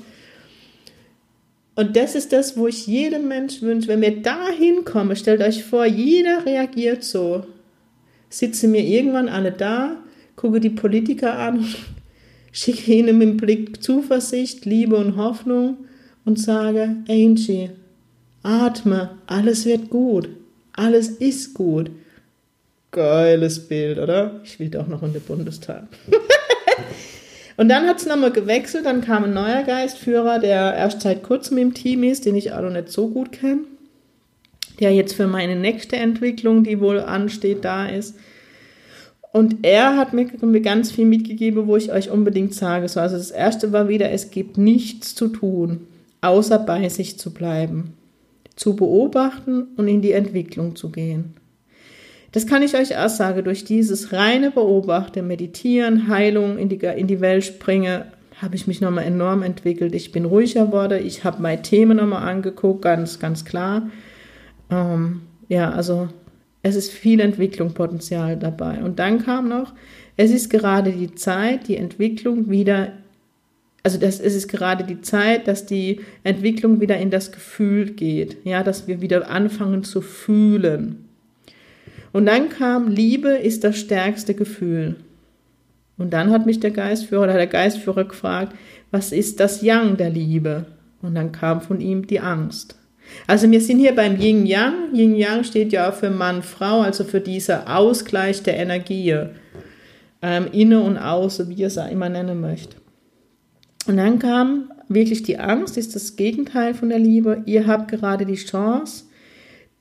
Und 1.76 1.94
das 1.94 2.14
ist 2.14 2.32
das, 2.32 2.56
wo 2.56 2.68
ich 2.68 2.86
jedem 2.86 3.28
Mensch 3.28 3.60
wünsche, 3.60 3.88
wenn 3.88 4.00
wir 4.00 4.22
da 4.22 4.48
hinkommen, 4.48 5.14
stellt 5.14 5.42
euch 5.42 5.62
vor, 5.62 5.84
jeder 5.84 6.46
reagiert 6.46 7.04
so. 7.04 7.44
Sitzen 8.30 8.70
mir 8.70 8.82
irgendwann 8.82 9.28
alle 9.28 9.52
da, 9.52 9.98
gucke 10.36 10.58
die 10.58 10.70
Politiker 10.70 11.38
an, 11.38 11.66
schicke 12.52 12.94
ihnen 12.94 13.18
mit 13.18 13.36
Blick 13.36 13.82
Zuversicht, 13.82 14.64
Liebe 14.64 14.96
und 14.96 15.16
Hoffnung 15.16 15.76
und 16.24 16.38
sage, 16.38 16.96
Angie, 17.08 17.70
atme, 18.42 19.10
alles 19.26 19.66
wird 19.66 19.90
gut, 19.90 20.28
alles 20.72 21.08
ist 21.08 21.54
gut. 21.54 21.90
Geiles 22.90 23.66
Bild, 23.66 23.98
oder? 23.98 24.40
Ich 24.44 24.60
will 24.60 24.68
doch 24.68 24.86
noch 24.86 25.02
in 25.02 25.12
den 25.12 25.22
Bundestag. 25.22 25.88
Und 27.56 27.68
dann 27.68 27.86
hat 27.86 27.98
es 27.98 28.06
nochmal 28.06 28.32
gewechselt, 28.32 28.84
dann 28.84 29.00
kam 29.00 29.24
ein 29.24 29.34
neuer 29.34 29.62
Geistführer, 29.62 30.38
der 30.40 30.74
erst 30.74 31.02
seit 31.02 31.22
kurzem 31.22 31.58
im 31.58 31.74
Team 31.74 32.02
ist, 32.02 32.26
den 32.26 32.34
ich 32.34 32.52
auch 32.52 32.62
noch 32.62 32.70
nicht 32.70 32.88
so 32.90 33.08
gut 33.08 33.30
kenne, 33.30 33.60
der 34.80 34.92
jetzt 34.92 35.14
für 35.14 35.28
meine 35.28 35.54
nächste 35.54 35.96
Entwicklung, 35.96 36.64
die 36.64 36.80
wohl 36.80 37.00
ansteht, 37.00 37.64
da 37.64 37.86
ist. 37.86 38.16
Und 39.32 39.58
er 39.62 39.96
hat 39.96 40.12
mir, 40.12 40.26
ganz 40.60 40.90
viel 40.90 41.06
mitgegeben, 41.06 41.66
wo 41.66 41.76
ich 41.76 41.92
euch 41.92 42.10
unbedingt 42.10 42.54
sage. 42.54 42.88
So, 42.88 43.00
also 43.00 43.16
das 43.16 43.30
erste 43.30 43.72
war 43.72 43.88
wieder, 43.88 44.10
es 44.10 44.30
gibt 44.30 44.58
nichts 44.58 45.14
zu 45.14 45.28
tun, 45.28 45.86
außer 46.24 46.58
bei 46.58 46.88
sich 46.88 47.18
zu 47.18 47.32
bleiben, 47.32 47.94
zu 48.56 48.76
beobachten 48.76 49.68
und 49.76 49.88
in 49.88 50.02
die 50.02 50.12
Entwicklung 50.12 50.76
zu 50.76 50.90
gehen. 50.90 51.34
Das 52.32 52.46
kann 52.46 52.62
ich 52.62 52.74
euch 52.74 52.98
auch 52.98 53.08
sagen, 53.08 53.44
durch 53.44 53.64
dieses 53.64 54.12
reine 54.12 54.50
Beobachten, 54.50 55.26
Meditieren, 55.26 56.08
Heilung 56.08 56.58
in 56.58 56.68
die, 56.68 56.76
in 56.84 57.06
die 57.06 57.20
Welt 57.20 57.44
springe, 57.44 58.06
habe 58.42 58.56
ich 58.56 58.66
mich 58.66 58.80
nochmal 58.80 59.04
enorm 59.04 59.42
entwickelt. 59.42 59.94
Ich 59.94 60.10
bin 60.10 60.24
ruhiger 60.24 60.66
geworden, 60.66 61.00
ich 61.04 61.22
habe 61.22 61.40
meine 61.40 61.62
Themen 61.62 61.98
nochmal 61.98 62.28
angeguckt, 62.28 62.82
ganz, 62.82 63.20
ganz 63.20 63.44
klar. 63.44 63.88
Ähm, 64.70 65.22
ja, 65.48 65.70
also 65.70 66.08
es 66.62 66.74
ist 66.74 66.90
viel 66.90 67.20
Entwicklungspotenzial 67.20 68.36
dabei. 68.36 68.82
Und 68.82 68.98
dann 68.98 69.22
kam 69.24 69.48
noch, 69.48 69.72
es 70.16 70.30
ist 70.30 70.50
gerade 70.50 70.90
die 70.90 71.14
Zeit, 71.14 71.68
die 71.68 71.76
Entwicklung 71.76 72.50
wieder, 72.50 72.92
also 73.84 73.98
das, 73.98 74.18
es 74.18 74.34
ist 74.34 74.48
gerade 74.48 74.82
die 74.82 75.02
Zeit, 75.02 75.46
dass 75.46 75.66
die 75.66 76.00
Entwicklung 76.24 76.80
wieder 76.80 76.96
in 76.96 77.10
das 77.10 77.32
Gefühl 77.32 77.90
geht, 77.90 78.38
ja, 78.44 78.62
dass 78.62 78.88
wir 78.88 79.02
wieder 79.02 79.30
anfangen 79.30 79.84
zu 79.84 80.00
fühlen. 80.00 81.04
Und 82.12 82.26
dann 82.26 82.48
kam, 82.48 82.88
Liebe 82.88 83.28
ist 83.28 83.62
das 83.62 83.76
stärkste 83.76 84.34
Gefühl. 84.34 84.96
Und 85.98 86.14
dann 86.14 86.30
hat 86.30 86.46
mich 86.46 86.60
der 86.60 86.70
Geistführer 86.70 87.24
oder 87.24 87.34
der 87.34 87.46
Geistführer 87.46 88.04
gefragt, 88.04 88.56
was 88.90 89.12
ist 89.12 89.38
das 89.38 89.60
Yang 89.60 89.98
der 89.98 90.10
Liebe? 90.10 90.64
Und 91.02 91.14
dann 91.14 91.32
kam 91.32 91.60
von 91.60 91.80
ihm 91.80 92.06
die 92.06 92.20
Angst. 92.20 92.78
Also 93.26 93.50
wir 93.50 93.60
sind 93.60 93.80
hier 93.80 93.94
beim 93.94 94.18
Yin 94.18 94.46
Yang. 94.46 94.94
Yin 94.94 95.14
Yang 95.14 95.44
steht 95.44 95.72
ja 95.74 95.92
für 95.92 96.08
Mann, 96.08 96.42
Frau, 96.42 96.80
also 96.80 97.04
für 97.04 97.20
dieser 97.20 97.76
Ausgleich 97.76 98.42
der 98.42 98.56
Energie. 98.56 99.14
Ähm, 100.22 100.46
inne 100.52 100.80
und 100.80 100.96
außer, 100.96 101.50
wie 101.50 101.54
ihr 101.54 101.66
es 101.66 101.76
auch 101.76 101.90
immer 101.90 102.08
nennen 102.08 102.40
möchtet. 102.40 102.83
Und 103.86 103.96
dann 103.96 104.18
kam 104.18 104.70
wirklich 104.88 105.22
die 105.22 105.38
Angst, 105.38 105.76
ist 105.76 105.94
das 105.94 106.16
Gegenteil 106.16 106.74
von 106.74 106.88
der 106.88 106.98
Liebe. 106.98 107.42
Ihr 107.46 107.66
habt 107.66 107.90
gerade 107.90 108.24
die 108.26 108.34
Chance, 108.34 109.04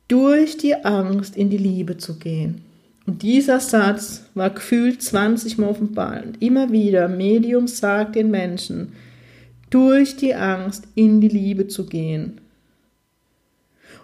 durch 0.08 0.58
die 0.58 0.76
Angst 0.76 1.36
in 1.36 1.50
die 1.50 1.58
Liebe 1.58 1.98
zu 1.98 2.20
gehen. 2.20 2.62
Und 3.06 3.22
dieser 3.22 3.60
Satz 3.60 4.26
war 4.34 4.50
gefühlt 4.50 5.02
20 5.02 5.58
Mal 5.58 5.70
offenbar. 5.70 6.24
Und 6.24 6.42
immer 6.42 6.72
wieder, 6.72 7.08
Medium 7.08 7.68
sagt 7.68 8.16
den 8.16 8.32
Menschen, 8.32 8.94
durch 9.70 10.16
die 10.16 10.36
Angst 10.36 10.86
in 10.96 11.20
die 11.20 11.30
Liebe 11.30 11.68
zu 11.68 11.86
gehen. 11.86 12.40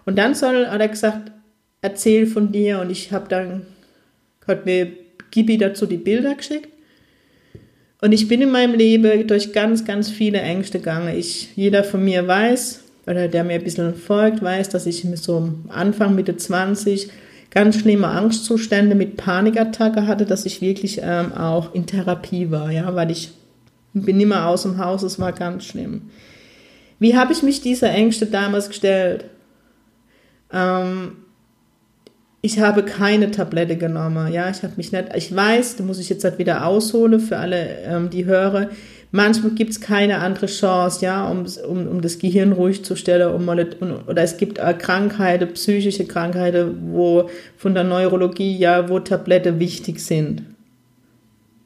Und 0.04 0.16
dann 0.16 0.34
soll, 0.34 0.66
hat 0.66 0.80
er 0.80 0.88
gesagt, 0.88 1.30
erzähl 1.82 2.26
von 2.26 2.52
dir 2.52 2.80
und 2.80 2.90
ich 2.90 3.12
habe 3.12 3.28
dann, 3.28 3.62
hat 4.46 4.66
mir 4.66 4.92
Gibi 5.30 5.58
dazu 5.58 5.86
die 5.86 5.96
Bilder 5.96 6.34
geschickt. 6.34 6.68
Und 8.00 8.12
ich 8.12 8.28
bin 8.28 8.40
in 8.40 8.50
meinem 8.50 8.74
Leben 8.74 9.26
durch 9.26 9.52
ganz, 9.52 9.84
ganz 9.84 10.10
viele 10.10 10.40
Ängste 10.40 10.78
gegangen. 10.78 11.14
Ich, 11.16 11.54
jeder 11.54 11.84
von 11.84 12.02
mir 12.02 12.26
weiß, 12.26 12.84
oder 13.06 13.28
der 13.28 13.44
mir 13.44 13.54
ein 13.54 13.64
bisschen 13.64 13.94
folgt, 13.94 14.42
weiß, 14.42 14.68
dass 14.70 14.86
ich 14.86 15.06
so 15.16 15.36
am 15.38 15.64
Anfang, 15.68 16.14
Mitte 16.14 16.36
20 16.36 17.10
ganz 17.50 17.78
schlimme 17.80 18.06
Angstzustände 18.06 18.94
mit 18.94 19.16
Panikattacke 19.16 20.06
hatte, 20.06 20.24
dass 20.24 20.46
ich 20.46 20.60
wirklich 20.60 21.00
ähm, 21.02 21.32
auch 21.32 21.74
in 21.74 21.86
Therapie 21.86 22.50
war, 22.50 22.70
ja, 22.70 22.94
weil 22.94 23.10
ich 23.10 23.32
bin 23.92 24.16
mehr 24.28 24.46
aus 24.46 24.62
dem 24.62 24.78
Haus, 24.78 25.02
es 25.02 25.18
war 25.18 25.32
ganz 25.32 25.64
schlimm. 25.64 26.02
Wie 27.00 27.16
habe 27.16 27.32
ich 27.32 27.42
mich 27.42 27.60
dieser 27.60 27.90
Ängste 27.90 28.26
damals 28.26 28.68
gestellt? 28.68 29.24
Ähm, 30.52 31.16
ich 32.42 32.58
habe 32.58 32.82
keine 32.82 33.30
Tablette 33.30 33.76
genommen, 33.76 34.32
ja, 34.32 34.48
ich 34.48 34.62
habe 34.62 34.72
mich 34.76 34.92
nicht, 34.92 35.14
ich 35.14 35.34
weiß, 35.34 35.76
da 35.76 35.84
muss 35.84 35.98
ich 35.98 36.08
jetzt 36.08 36.24
halt 36.24 36.38
wieder 36.38 36.66
ausholen 36.66 37.20
für 37.20 37.36
alle, 37.36 37.78
ähm, 37.84 38.08
die 38.08 38.24
hören, 38.24 38.68
manchmal 39.10 39.52
gibt 39.52 39.72
es 39.72 39.80
keine 39.80 40.18
andere 40.18 40.46
Chance, 40.46 41.04
ja, 41.04 41.28
um, 41.28 41.44
um, 41.68 41.86
um 41.86 42.00
das 42.00 42.18
Gehirn 42.18 42.52
ruhig 42.52 42.82
zu 42.82 42.96
stellen, 42.96 43.34
um, 43.34 43.46
oder 43.48 44.22
es 44.22 44.38
gibt 44.38 44.58
Krankheiten, 44.78 45.52
psychische 45.52 46.06
Krankheiten, 46.06 46.92
wo 46.92 47.28
von 47.58 47.74
der 47.74 47.84
Neurologie, 47.84 48.56
ja, 48.56 48.88
wo 48.88 49.00
Tablette 49.00 49.58
wichtig 49.58 50.00
sind. 50.00 50.44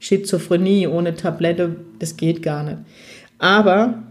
Schizophrenie 0.00 0.88
ohne 0.88 1.14
Tablette, 1.14 1.76
das 1.98 2.16
geht 2.16 2.42
gar 2.42 2.64
nicht. 2.64 2.78
Aber 3.38 4.02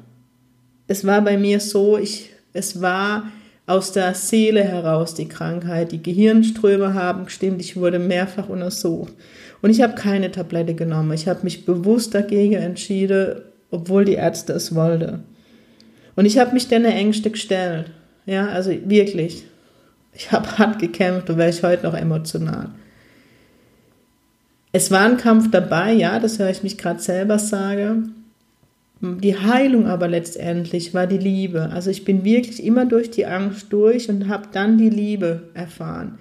es 0.88 1.06
war 1.06 1.21
bei 1.21 1.38
mir 1.38 1.60
so, 1.60 1.97
ich, 1.97 2.32
es 2.54 2.82
war 2.82 3.26
aus 3.65 3.91
der 3.91 4.13
Seele 4.13 4.63
heraus 4.63 5.13
die 5.13 5.28
Krankheit. 5.28 5.91
Die 5.91 6.04
Gehirnströme 6.04 6.93
haben 6.93 7.26
gestimmt, 7.26 7.62
ich 7.62 7.76
wurde 7.76 7.99
mehrfach 7.99 8.49
untersucht. 8.49 9.13
Und 9.62 9.69
ich 9.69 9.82
habe 9.82 9.95
keine 9.95 10.32
Tablette 10.32 10.76
genommen. 10.76 11.13
Ich 11.13 11.28
habe 11.28 11.43
mich 11.43 11.65
bewusst 11.65 12.13
dagegen 12.13 12.56
entschieden, 12.56 13.41
obwohl 13.71 14.04
die 14.04 14.13
Ärzte 14.13 14.54
es 14.54 14.76
wollten. 14.76 15.23
Und 16.15 16.26
ich 16.26 16.38
habe 16.38 16.54
mich 16.54 16.67
dann 16.67 16.86
Ängste 16.86 17.32
gestellt. 17.32 17.91
Ja, 18.26 18.47
also 18.47 18.71
wirklich. 18.86 19.45
Ich 20.13 20.32
habe 20.32 20.47
hart 20.58 20.80
gekämpft, 20.80 21.30
da 21.30 21.38
wäre 21.38 21.49
ich 21.49 21.63
heute 21.63 21.84
noch 21.84 21.93
emotional. 21.93 22.69
Es 24.71 24.89
war 24.91 25.06
ein 25.06 25.17
Kampf 25.17 25.52
dabei, 25.52 25.93
ja, 25.93 26.19
das 26.19 26.39
höre 26.39 26.49
ich 26.49 26.63
mich 26.63 26.78
gerade 26.78 26.99
selber 26.99 27.38
sagen. 27.38 28.22
Die 29.06 29.38
Heilung 29.38 29.86
aber 29.86 30.08
letztendlich 30.08 30.94
war 30.94 31.08
die 31.08 31.18
Liebe. 31.18 31.70
Also 31.74 31.89
ich 31.89 32.06
bin 32.06 32.24
wirklich 32.24 32.63
immer 32.63 32.86
durch 32.86 33.12
die 33.12 33.26
Angst 33.26 33.68
durch 33.72 34.08
und 34.08 34.30
habe 34.30 34.48
dann 34.54 34.78
die 34.78 34.89
Liebe 34.89 35.50
erfahren. 35.54 36.20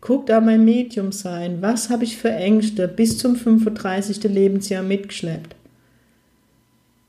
Guck 0.00 0.26
da 0.26 0.40
mein 0.40 0.64
Medium 0.64 1.12
sein. 1.12 1.58
Was 1.60 1.90
habe 1.90 2.02
ich 2.02 2.16
für 2.16 2.32
Ängste 2.32 2.88
bis 2.88 3.18
zum 3.18 3.36
35. 3.36 4.24
Lebensjahr 4.24 4.82
mitgeschleppt? 4.82 5.54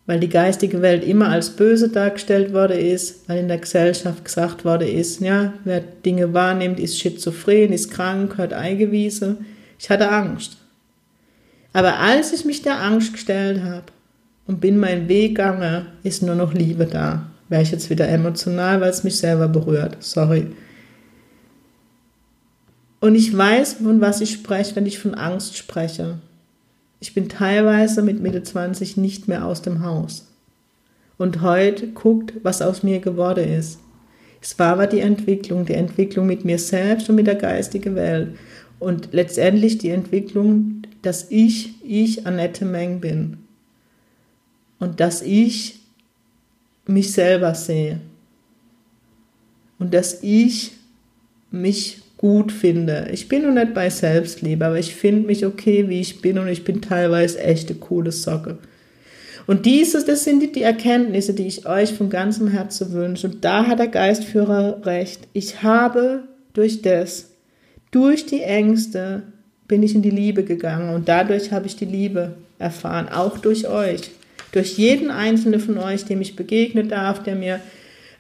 Weil 0.06 0.20
die 0.20 0.30
geistige 0.30 0.84
Welt 0.84 1.04
immer 1.04 1.30
als 1.30 1.50
böse 1.50 1.90
dargestellt 1.90 2.54
worden 2.54 2.78
ist, 2.78 3.28
weil 3.28 3.40
in 3.40 3.48
der 3.48 3.58
Gesellschaft 3.58 4.24
gesagt 4.24 4.64
worden 4.64 4.88
ist, 4.88 5.22
ja, 5.22 5.56
wer 5.64 5.80
Dinge 5.80 6.36
wahrnimmt, 6.36 6.80
ist 6.80 7.00
schizophren, 7.00 7.74
ist 7.74 7.90
krank, 7.90 8.38
hört 8.38 8.54
eingewiesen. 8.54 9.48
Ich 9.80 9.90
hatte 9.90 10.12
Angst. 10.12 10.58
Aber 11.74 11.98
als 11.98 12.32
ich 12.32 12.46
mich 12.46 12.62
der 12.62 12.80
Angst 12.80 13.14
gestellt 13.14 13.64
habe 13.64 13.86
und 14.47 14.62
bin 14.62 14.77
meinen 14.77 15.08
Weg 15.08 15.36
gegangen, 15.36 15.88
ist 16.03 16.23
nur 16.23 16.36
noch 16.36 16.53
Liebe 16.53 16.86
da. 16.86 17.31
Wäre 17.49 17.62
ich 17.62 17.71
jetzt 17.71 17.89
wieder 17.89 18.08
emotional, 18.08 18.81
weil 18.81 18.89
es 18.89 19.03
mich 19.03 19.17
selber 19.17 19.47
berührt. 19.47 19.97
Sorry. 19.99 20.47
Und 22.99 23.15
ich 23.15 23.36
weiß, 23.36 23.73
von 23.73 24.01
was 24.01 24.21
ich 24.21 24.31
spreche, 24.31 24.75
wenn 24.75 24.86
ich 24.86 24.97
von 24.97 25.13
Angst 25.13 25.58
spreche. 25.58 26.19
Ich 26.99 27.13
bin 27.13 27.29
teilweise 27.29 28.01
mit 28.01 28.21
Mitte 28.21 28.41
20 28.41 28.97
nicht 28.97 29.27
mehr 29.27 29.45
aus 29.45 29.62
dem 29.62 29.84
Haus. 29.84 30.27
Und 31.17 31.41
heute 31.41 31.88
guckt, 31.89 32.34
was 32.43 32.62
aus 32.62 32.84
mir 32.84 32.99
geworden 32.99 33.47
ist. 33.47 33.79
Es 34.41 34.58
war 34.60 34.73
aber 34.73 34.88
die 34.88 34.99
Entwicklung, 34.99 35.65
die 35.65 35.73
Entwicklung 35.73 36.27
mit 36.27 36.45
mir 36.45 36.60
selbst 36.60 37.10
und 37.10 37.15
mit 37.15 37.27
der 37.27 37.36
geistigen 37.36 37.95
Welt. 37.95 38.36
Und 38.79 39.10
letztendlich 39.12 39.77
die 39.77 39.89
Entwicklung, 39.89 40.81
dass 41.01 41.29
ich, 41.29 41.75
ich 41.84 42.25
Annette 42.25 42.65
Meng 42.65 42.99
bin. 42.99 43.44
Und 44.80 45.00
dass 45.00 45.22
ich 45.22 45.80
mich 46.86 47.12
selber 47.14 47.56
sehe. 47.56 48.00
Und 49.80 49.94
dass 49.94 50.22
ich 50.24 50.74
mich 51.52 52.02
gut 52.18 52.52
finde. 52.52 53.10
Ich 53.12 53.28
bin 53.28 53.44
noch 53.44 53.54
nicht 53.54 53.74
bei 53.74 53.90
Selbstliebe, 53.90 54.66
aber 54.66 54.80
ich 54.80 54.96
finde 54.96 55.28
mich 55.28 55.46
okay, 55.46 55.90
wie 55.90 56.00
ich 56.00 56.22
bin 56.22 56.40
und 56.40 56.48
ich 56.48 56.64
bin 56.64 56.82
teilweise 56.82 57.40
echt 57.40 57.70
eine 57.70 57.80
coole 57.80 58.12
Socke. 58.12 58.58
Und 59.48 59.66
dieses, 59.66 60.06
das 60.06 60.24
sind 60.24 60.56
die 60.56 60.64
Erkenntnisse, 60.64 61.34
die 61.34 61.46
ich 61.46 61.68
euch 61.68 61.94
von 61.94 62.10
ganzem 62.10 62.48
Herzen 62.48 62.94
wünsche. 62.94 63.28
Und 63.28 63.46
da 63.46 63.68
hat 63.68 63.80
der 63.80 63.90
Geistführer 63.90 64.86
recht. 64.86 65.28
Ich 65.34 65.62
habe 65.62 66.24
durch 66.54 66.82
das, 66.82 67.30
durch 67.92 68.26
die 68.26 68.42
Ängste, 68.42 69.24
bin 69.68 69.84
ich 69.84 69.94
in 69.94 70.02
die 70.02 70.10
Liebe 70.10 70.44
gegangen 70.44 70.94
und 70.94 71.10
dadurch 71.10 71.52
habe 71.52 71.68
ich 71.68 71.76
die 71.76 71.86
Liebe 71.86 72.34
erfahren, 72.60 73.10
auch 73.10 73.38
durch 73.38 73.68
euch. 73.68 74.12
Durch 74.56 74.78
jeden 74.78 75.12
einzelnen 75.12 75.60
von 75.60 75.78
euch, 75.78 76.06
dem 76.06 76.22
ich 76.22 76.38
begegnen 76.38 76.88
darf, 76.88 77.22
der 77.22 77.36
mir 77.36 77.60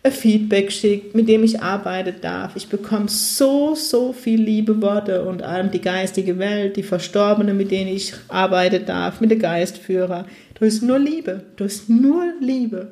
Feedback 0.03 0.69
schickt, 0.69 1.15
mit 1.15 1.29
dem 1.29 1.45
ich 1.45 1.61
arbeiten 1.61 2.15
darf. 2.19 2.57
Ich 2.57 2.67
bekomme 2.67 3.07
so, 3.07 3.73
so 3.73 4.11
viel 4.11 4.41
liebe 4.41 4.81
Worte 4.81 5.23
und 5.23 5.41
allem 5.41 5.71
die 5.71 5.79
geistige 5.79 6.37
Welt, 6.37 6.75
die 6.75 6.83
Verstorbenen, 6.83 7.55
mit 7.55 7.71
denen 7.71 7.87
ich 7.87 8.13
arbeiten 8.27 8.85
darf, 8.85 9.21
mit 9.21 9.31
den 9.31 9.39
Geistführer. 9.39 10.25
Du 10.59 10.65
hast 10.65 10.83
nur 10.83 10.99
Liebe. 10.99 11.45
Du 11.55 11.63
hast 11.63 11.89
nur 11.89 12.25
Liebe. 12.41 12.89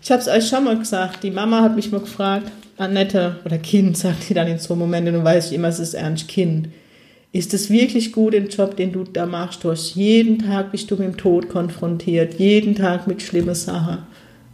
Ich 0.00 0.12
habe 0.12 0.22
es 0.22 0.28
euch 0.28 0.46
schon 0.46 0.62
mal 0.62 0.78
gesagt. 0.78 1.24
Die 1.24 1.32
Mama 1.32 1.60
hat 1.60 1.74
mich 1.74 1.90
mal 1.90 2.02
gefragt, 2.02 2.52
Annette 2.76 3.40
oder 3.44 3.58
Kind, 3.58 3.98
sagt 3.98 4.22
sie 4.22 4.34
dann 4.34 4.46
in 4.46 4.60
so 4.60 4.76
Momenten, 4.76 5.16
und 5.16 5.24
weiß 5.24 5.48
ich 5.48 5.54
immer, 5.54 5.68
es 5.68 5.80
ist 5.80 5.94
ernst 5.94 6.28
Kind. 6.28 6.68
Ist 7.34 7.52
es 7.52 7.68
wirklich 7.68 8.12
gut, 8.12 8.32
den 8.32 8.46
Job, 8.46 8.76
den 8.76 8.92
du 8.92 9.02
da 9.02 9.26
machst? 9.26 9.64
Du 9.64 9.70
hast 9.72 9.96
jeden 9.96 10.38
Tag 10.38 10.70
bist 10.70 10.88
du 10.88 10.94
mit 10.94 11.08
dem 11.08 11.16
Tod 11.16 11.48
konfrontiert, 11.48 12.34
jeden 12.34 12.76
Tag 12.76 13.08
mit 13.08 13.22
schlimmen 13.22 13.56
Sachen. 13.56 13.98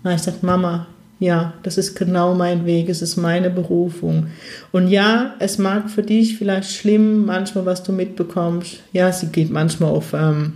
Na, 0.03 0.14
ich 0.14 0.23
sag, 0.23 0.43
Mama, 0.43 0.87
ja, 1.19 1.53
das 1.62 1.77
ist 1.77 1.95
genau 1.95 2.35
mein 2.35 2.64
Weg, 2.64 2.88
es 2.88 3.03
ist 3.03 3.19
meine 3.19 3.51
Berufung. 3.51 4.29
Und 4.73 4.88
ja, 4.88 5.35
es 5.40 5.59
mag 5.59 5.90
für 5.90 6.03
dich 6.03 6.38
vielleicht 6.38 6.73
schlimm, 6.73 7.27
manchmal, 7.27 7.66
was 7.66 7.83
du 7.83 7.93
mitbekommst. 7.93 8.79
Ja, 8.95 9.12
sie 9.12 9.27
geht 9.27 9.51
manchmal 9.51 9.90
auf, 9.90 10.14
ähm, 10.14 10.55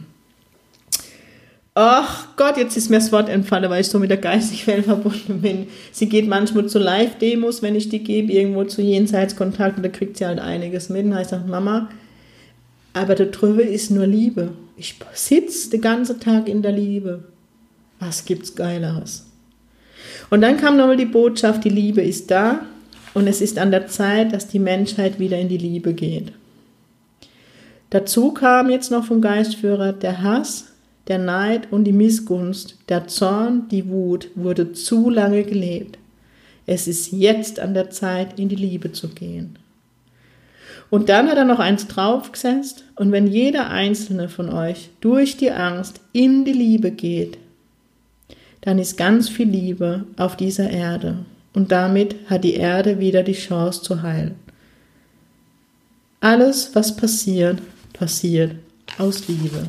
ach 1.74 2.28
Gott, 2.36 2.56
jetzt 2.56 2.78
ist 2.78 2.88
mir 2.88 3.00
das 3.00 3.12
Wort 3.12 3.28
entfallen, 3.28 3.68
weil 3.68 3.82
ich 3.82 3.88
so 3.88 3.98
mit 3.98 4.08
der 4.08 4.16
geistigen 4.16 4.66
Welt 4.68 4.86
verbunden 4.86 5.42
bin. 5.42 5.66
Sie 5.92 6.08
geht 6.08 6.26
manchmal 6.26 6.68
zu 6.68 6.78
Live-Demos, 6.78 7.60
wenn 7.60 7.74
ich 7.74 7.90
die 7.90 8.02
gebe, 8.02 8.32
irgendwo 8.32 8.64
zu 8.64 8.80
Jenseitskontakt, 8.80 9.84
da 9.84 9.90
kriegt 9.90 10.16
sie 10.16 10.24
halt 10.24 10.38
einiges 10.38 10.88
mit. 10.88 11.04
Und 11.04 11.20
ich 11.20 11.28
sage, 11.28 11.46
Mama, 11.46 11.90
aber 12.94 13.14
da 13.14 13.24
drüber 13.24 13.62
ist 13.62 13.90
nur 13.90 14.06
Liebe. 14.06 14.52
Ich 14.76 14.94
sitze 15.12 15.70
den 15.70 15.82
ganzen 15.82 16.20
Tag 16.20 16.48
in 16.48 16.62
der 16.62 16.72
Liebe. 16.72 17.24
Was 18.00 18.24
gibt's 18.24 18.54
Geileres? 18.54 19.26
Und 20.30 20.40
dann 20.40 20.56
kam 20.56 20.76
nochmal 20.76 20.96
die 20.96 21.04
Botschaft, 21.04 21.64
die 21.64 21.70
Liebe 21.70 22.00
ist 22.00 22.30
da 22.30 22.64
und 23.12 23.26
es 23.26 23.40
ist 23.40 23.58
an 23.58 23.70
der 23.70 23.88
Zeit, 23.88 24.32
dass 24.32 24.48
die 24.48 24.58
Menschheit 24.58 25.18
wieder 25.18 25.38
in 25.38 25.48
die 25.48 25.58
Liebe 25.58 25.92
geht. 25.92 26.32
Dazu 27.90 28.32
kam 28.32 28.70
jetzt 28.70 28.90
noch 28.90 29.04
vom 29.04 29.20
Geistführer 29.20 29.92
der 29.92 30.22
Hass, 30.22 30.66
der 31.06 31.18
Neid 31.18 31.70
und 31.70 31.84
die 31.84 31.92
Missgunst, 31.92 32.78
der 32.88 33.06
Zorn, 33.06 33.68
die 33.68 33.88
Wut 33.88 34.30
wurde 34.34 34.72
zu 34.72 35.10
lange 35.10 35.44
gelebt. 35.44 35.98
Es 36.66 36.88
ist 36.88 37.12
jetzt 37.12 37.60
an 37.60 37.74
der 37.74 37.90
Zeit, 37.90 38.38
in 38.38 38.48
die 38.48 38.56
Liebe 38.56 38.90
zu 38.92 39.08
gehen. 39.08 39.58
Und 40.94 41.08
dann 41.08 41.28
hat 41.28 41.36
er 41.36 41.44
noch 41.44 41.58
eins 41.58 41.88
draufgesetzt, 41.88 42.84
und 42.94 43.10
wenn 43.10 43.26
jeder 43.26 43.68
einzelne 43.68 44.28
von 44.28 44.48
euch 44.48 44.90
durch 45.00 45.36
die 45.36 45.50
Angst 45.50 46.00
in 46.12 46.44
die 46.44 46.52
Liebe 46.52 46.92
geht, 46.92 47.36
dann 48.60 48.78
ist 48.78 48.96
ganz 48.96 49.28
viel 49.28 49.48
Liebe 49.48 50.04
auf 50.16 50.36
dieser 50.36 50.70
Erde. 50.70 51.16
Und 51.52 51.72
damit 51.72 52.14
hat 52.30 52.44
die 52.44 52.54
Erde 52.54 53.00
wieder 53.00 53.24
die 53.24 53.32
Chance 53.32 53.82
zu 53.82 54.02
heilen. 54.02 54.36
Alles, 56.20 56.70
was 56.74 56.94
passiert, 56.94 57.58
passiert 57.92 58.52
aus 58.96 59.26
Liebe. 59.26 59.66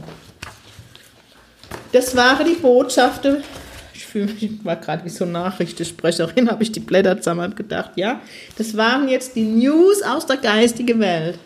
Das 1.92 2.16
waren 2.16 2.46
die 2.46 2.62
Botschaften. 2.62 3.38
Fühle 4.15 4.28
mich 4.28 4.43
ich 4.43 4.63
war 4.63 4.78
gerade 4.78 5.04
wie 5.04 5.10
so 5.10 5.25
Nachrichtensprecherin, 5.25 6.49
habe 6.49 6.63
ich 6.63 6.71
die 6.71 6.80
Blätter 6.80 7.17
zusammen 7.17 7.54
gedacht. 7.54 7.91
Ja, 7.97 8.21
das 8.58 8.78
waren 8.78 9.10
jetzt 9.10 9.36
die 9.36 9.43
News 9.43 10.01
aus 10.04 10.25
der 10.25 10.38
geistigen 10.38 11.01
Welt. 11.01 11.38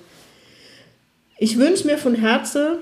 Ich 1.39 1.57
wünsche 1.57 1.87
mir 1.87 1.97
von 1.97 2.13
Herzen, 2.13 2.77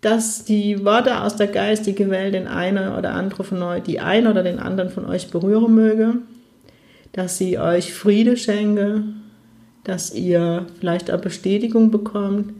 dass 0.00 0.44
die 0.44 0.84
Worte 0.84 1.20
aus 1.20 1.36
der 1.36 1.46
geistigen 1.46 2.10
Welt 2.10 2.34
den 2.34 2.48
einen 2.48 2.92
oder 2.92 3.12
andere 3.12 3.44
von 3.44 3.62
euch, 3.62 3.84
die 3.84 4.00
einen 4.00 4.26
oder 4.26 4.42
den 4.42 4.58
anderen 4.58 4.90
von 4.90 5.04
euch 5.04 5.30
berühren 5.30 5.76
möge, 5.76 6.16
dass 7.12 7.38
sie 7.38 7.56
euch 7.60 7.94
Friede 7.94 8.36
schenke, 8.36 9.04
dass 9.84 10.12
ihr 10.12 10.66
vielleicht 10.80 11.12
auch 11.12 11.20
Bestätigung 11.20 11.92
bekommt 11.92 12.52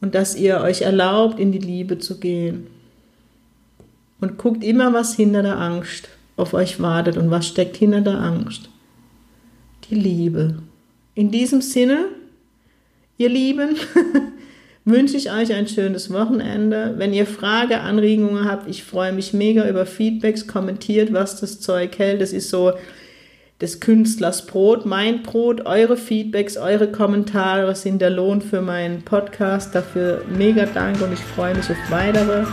und 0.00 0.16
dass 0.16 0.34
ihr 0.34 0.60
euch 0.60 0.82
erlaubt, 0.82 1.38
in 1.38 1.52
die 1.52 1.60
Liebe 1.60 2.00
zu 2.00 2.18
gehen. 2.18 2.66
Und 4.20 4.38
guckt 4.38 4.64
immer, 4.64 4.92
was 4.92 5.14
hinter 5.14 5.42
der 5.42 5.58
Angst 5.58 6.08
auf 6.36 6.54
euch 6.54 6.80
wartet 6.80 7.16
und 7.16 7.30
was 7.30 7.46
steckt 7.46 7.76
hinter 7.76 8.00
der 8.00 8.18
Angst. 8.18 8.70
Die 9.90 9.94
Liebe. 9.94 10.58
In 11.14 11.30
diesem 11.30 11.60
Sinne, 11.60 12.06
ihr 13.18 13.28
Lieben, 13.28 13.76
wünsche 14.84 15.16
ich 15.16 15.32
euch 15.32 15.52
ein 15.52 15.68
schönes 15.68 16.12
Wochenende. 16.12 16.94
Wenn 16.96 17.12
ihr 17.12 17.26
Frage, 17.26 17.80
Anregungen 17.80 18.44
habt, 18.44 18.68
ich 18.68 18.84
freue 18.84 19.12
mich 19.12 19.32
mega 19.32 19.68
über 19.68 19.84
Feedbacks, 19.84 20.46
kommentiert, 20.46 21.12
was 21.12 21.40
das 21.40 21.60
Zeug 21.60 21.98
hält. 21.98 22.20
Das 22.20 22.32
ist 22.32 22.50
so 22.50 22.72
des 23.60 23.80
Künstlers 23.80 24.46
Brot, 24.46 24.84
mein 24.84 25.22
Brot, 25.22 25.64
eure 25.64 25.96
Feedbacks, 25.96 26.56
eure 26.56 26.92
Kommentare 26.92 27.74
sind 27.74 28.02
der 28.02 28.10
Lohn 28.10 28.42
für 28.42 28.60
meinen 28.60 29.02
Podcast. 29.02 29.74
Dafür 29.74 30.22
mega 30.28 30.66
Dank 30.66 31.00
und 31.00 31.12
ich 31.12 31.20
freue 31.20 31.54
mich 31.54 31.70
auf 31.70 31.90
weitere. 31.90 32.44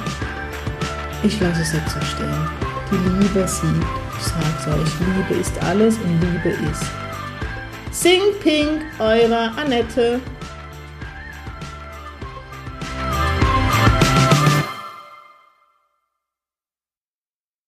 Ich 1.25 1.39
lasse 1.39 1.61
es 1.61 1.71
jetzt 1.71 1.89
so 1.89 2.01
stehen. 2.01 2.49
Die 2.91 3.23
Liebe 3.23 3.47
siegt. 3.47 3.85
Ich 4.19 4.25
sag's 4.25 4.67
euch, 4.67 4.89
Liebe 4.99 5.39
ist 5.39 5.57
alles 5.63 5.97
und 5.97 6.19
Liebe 6.19 6.49
ist. 6.69 6.83
Sing 7.91 8.21
Pink, 8.41 8.81
eure 8.99 9.51
Annette. 9.55 10.19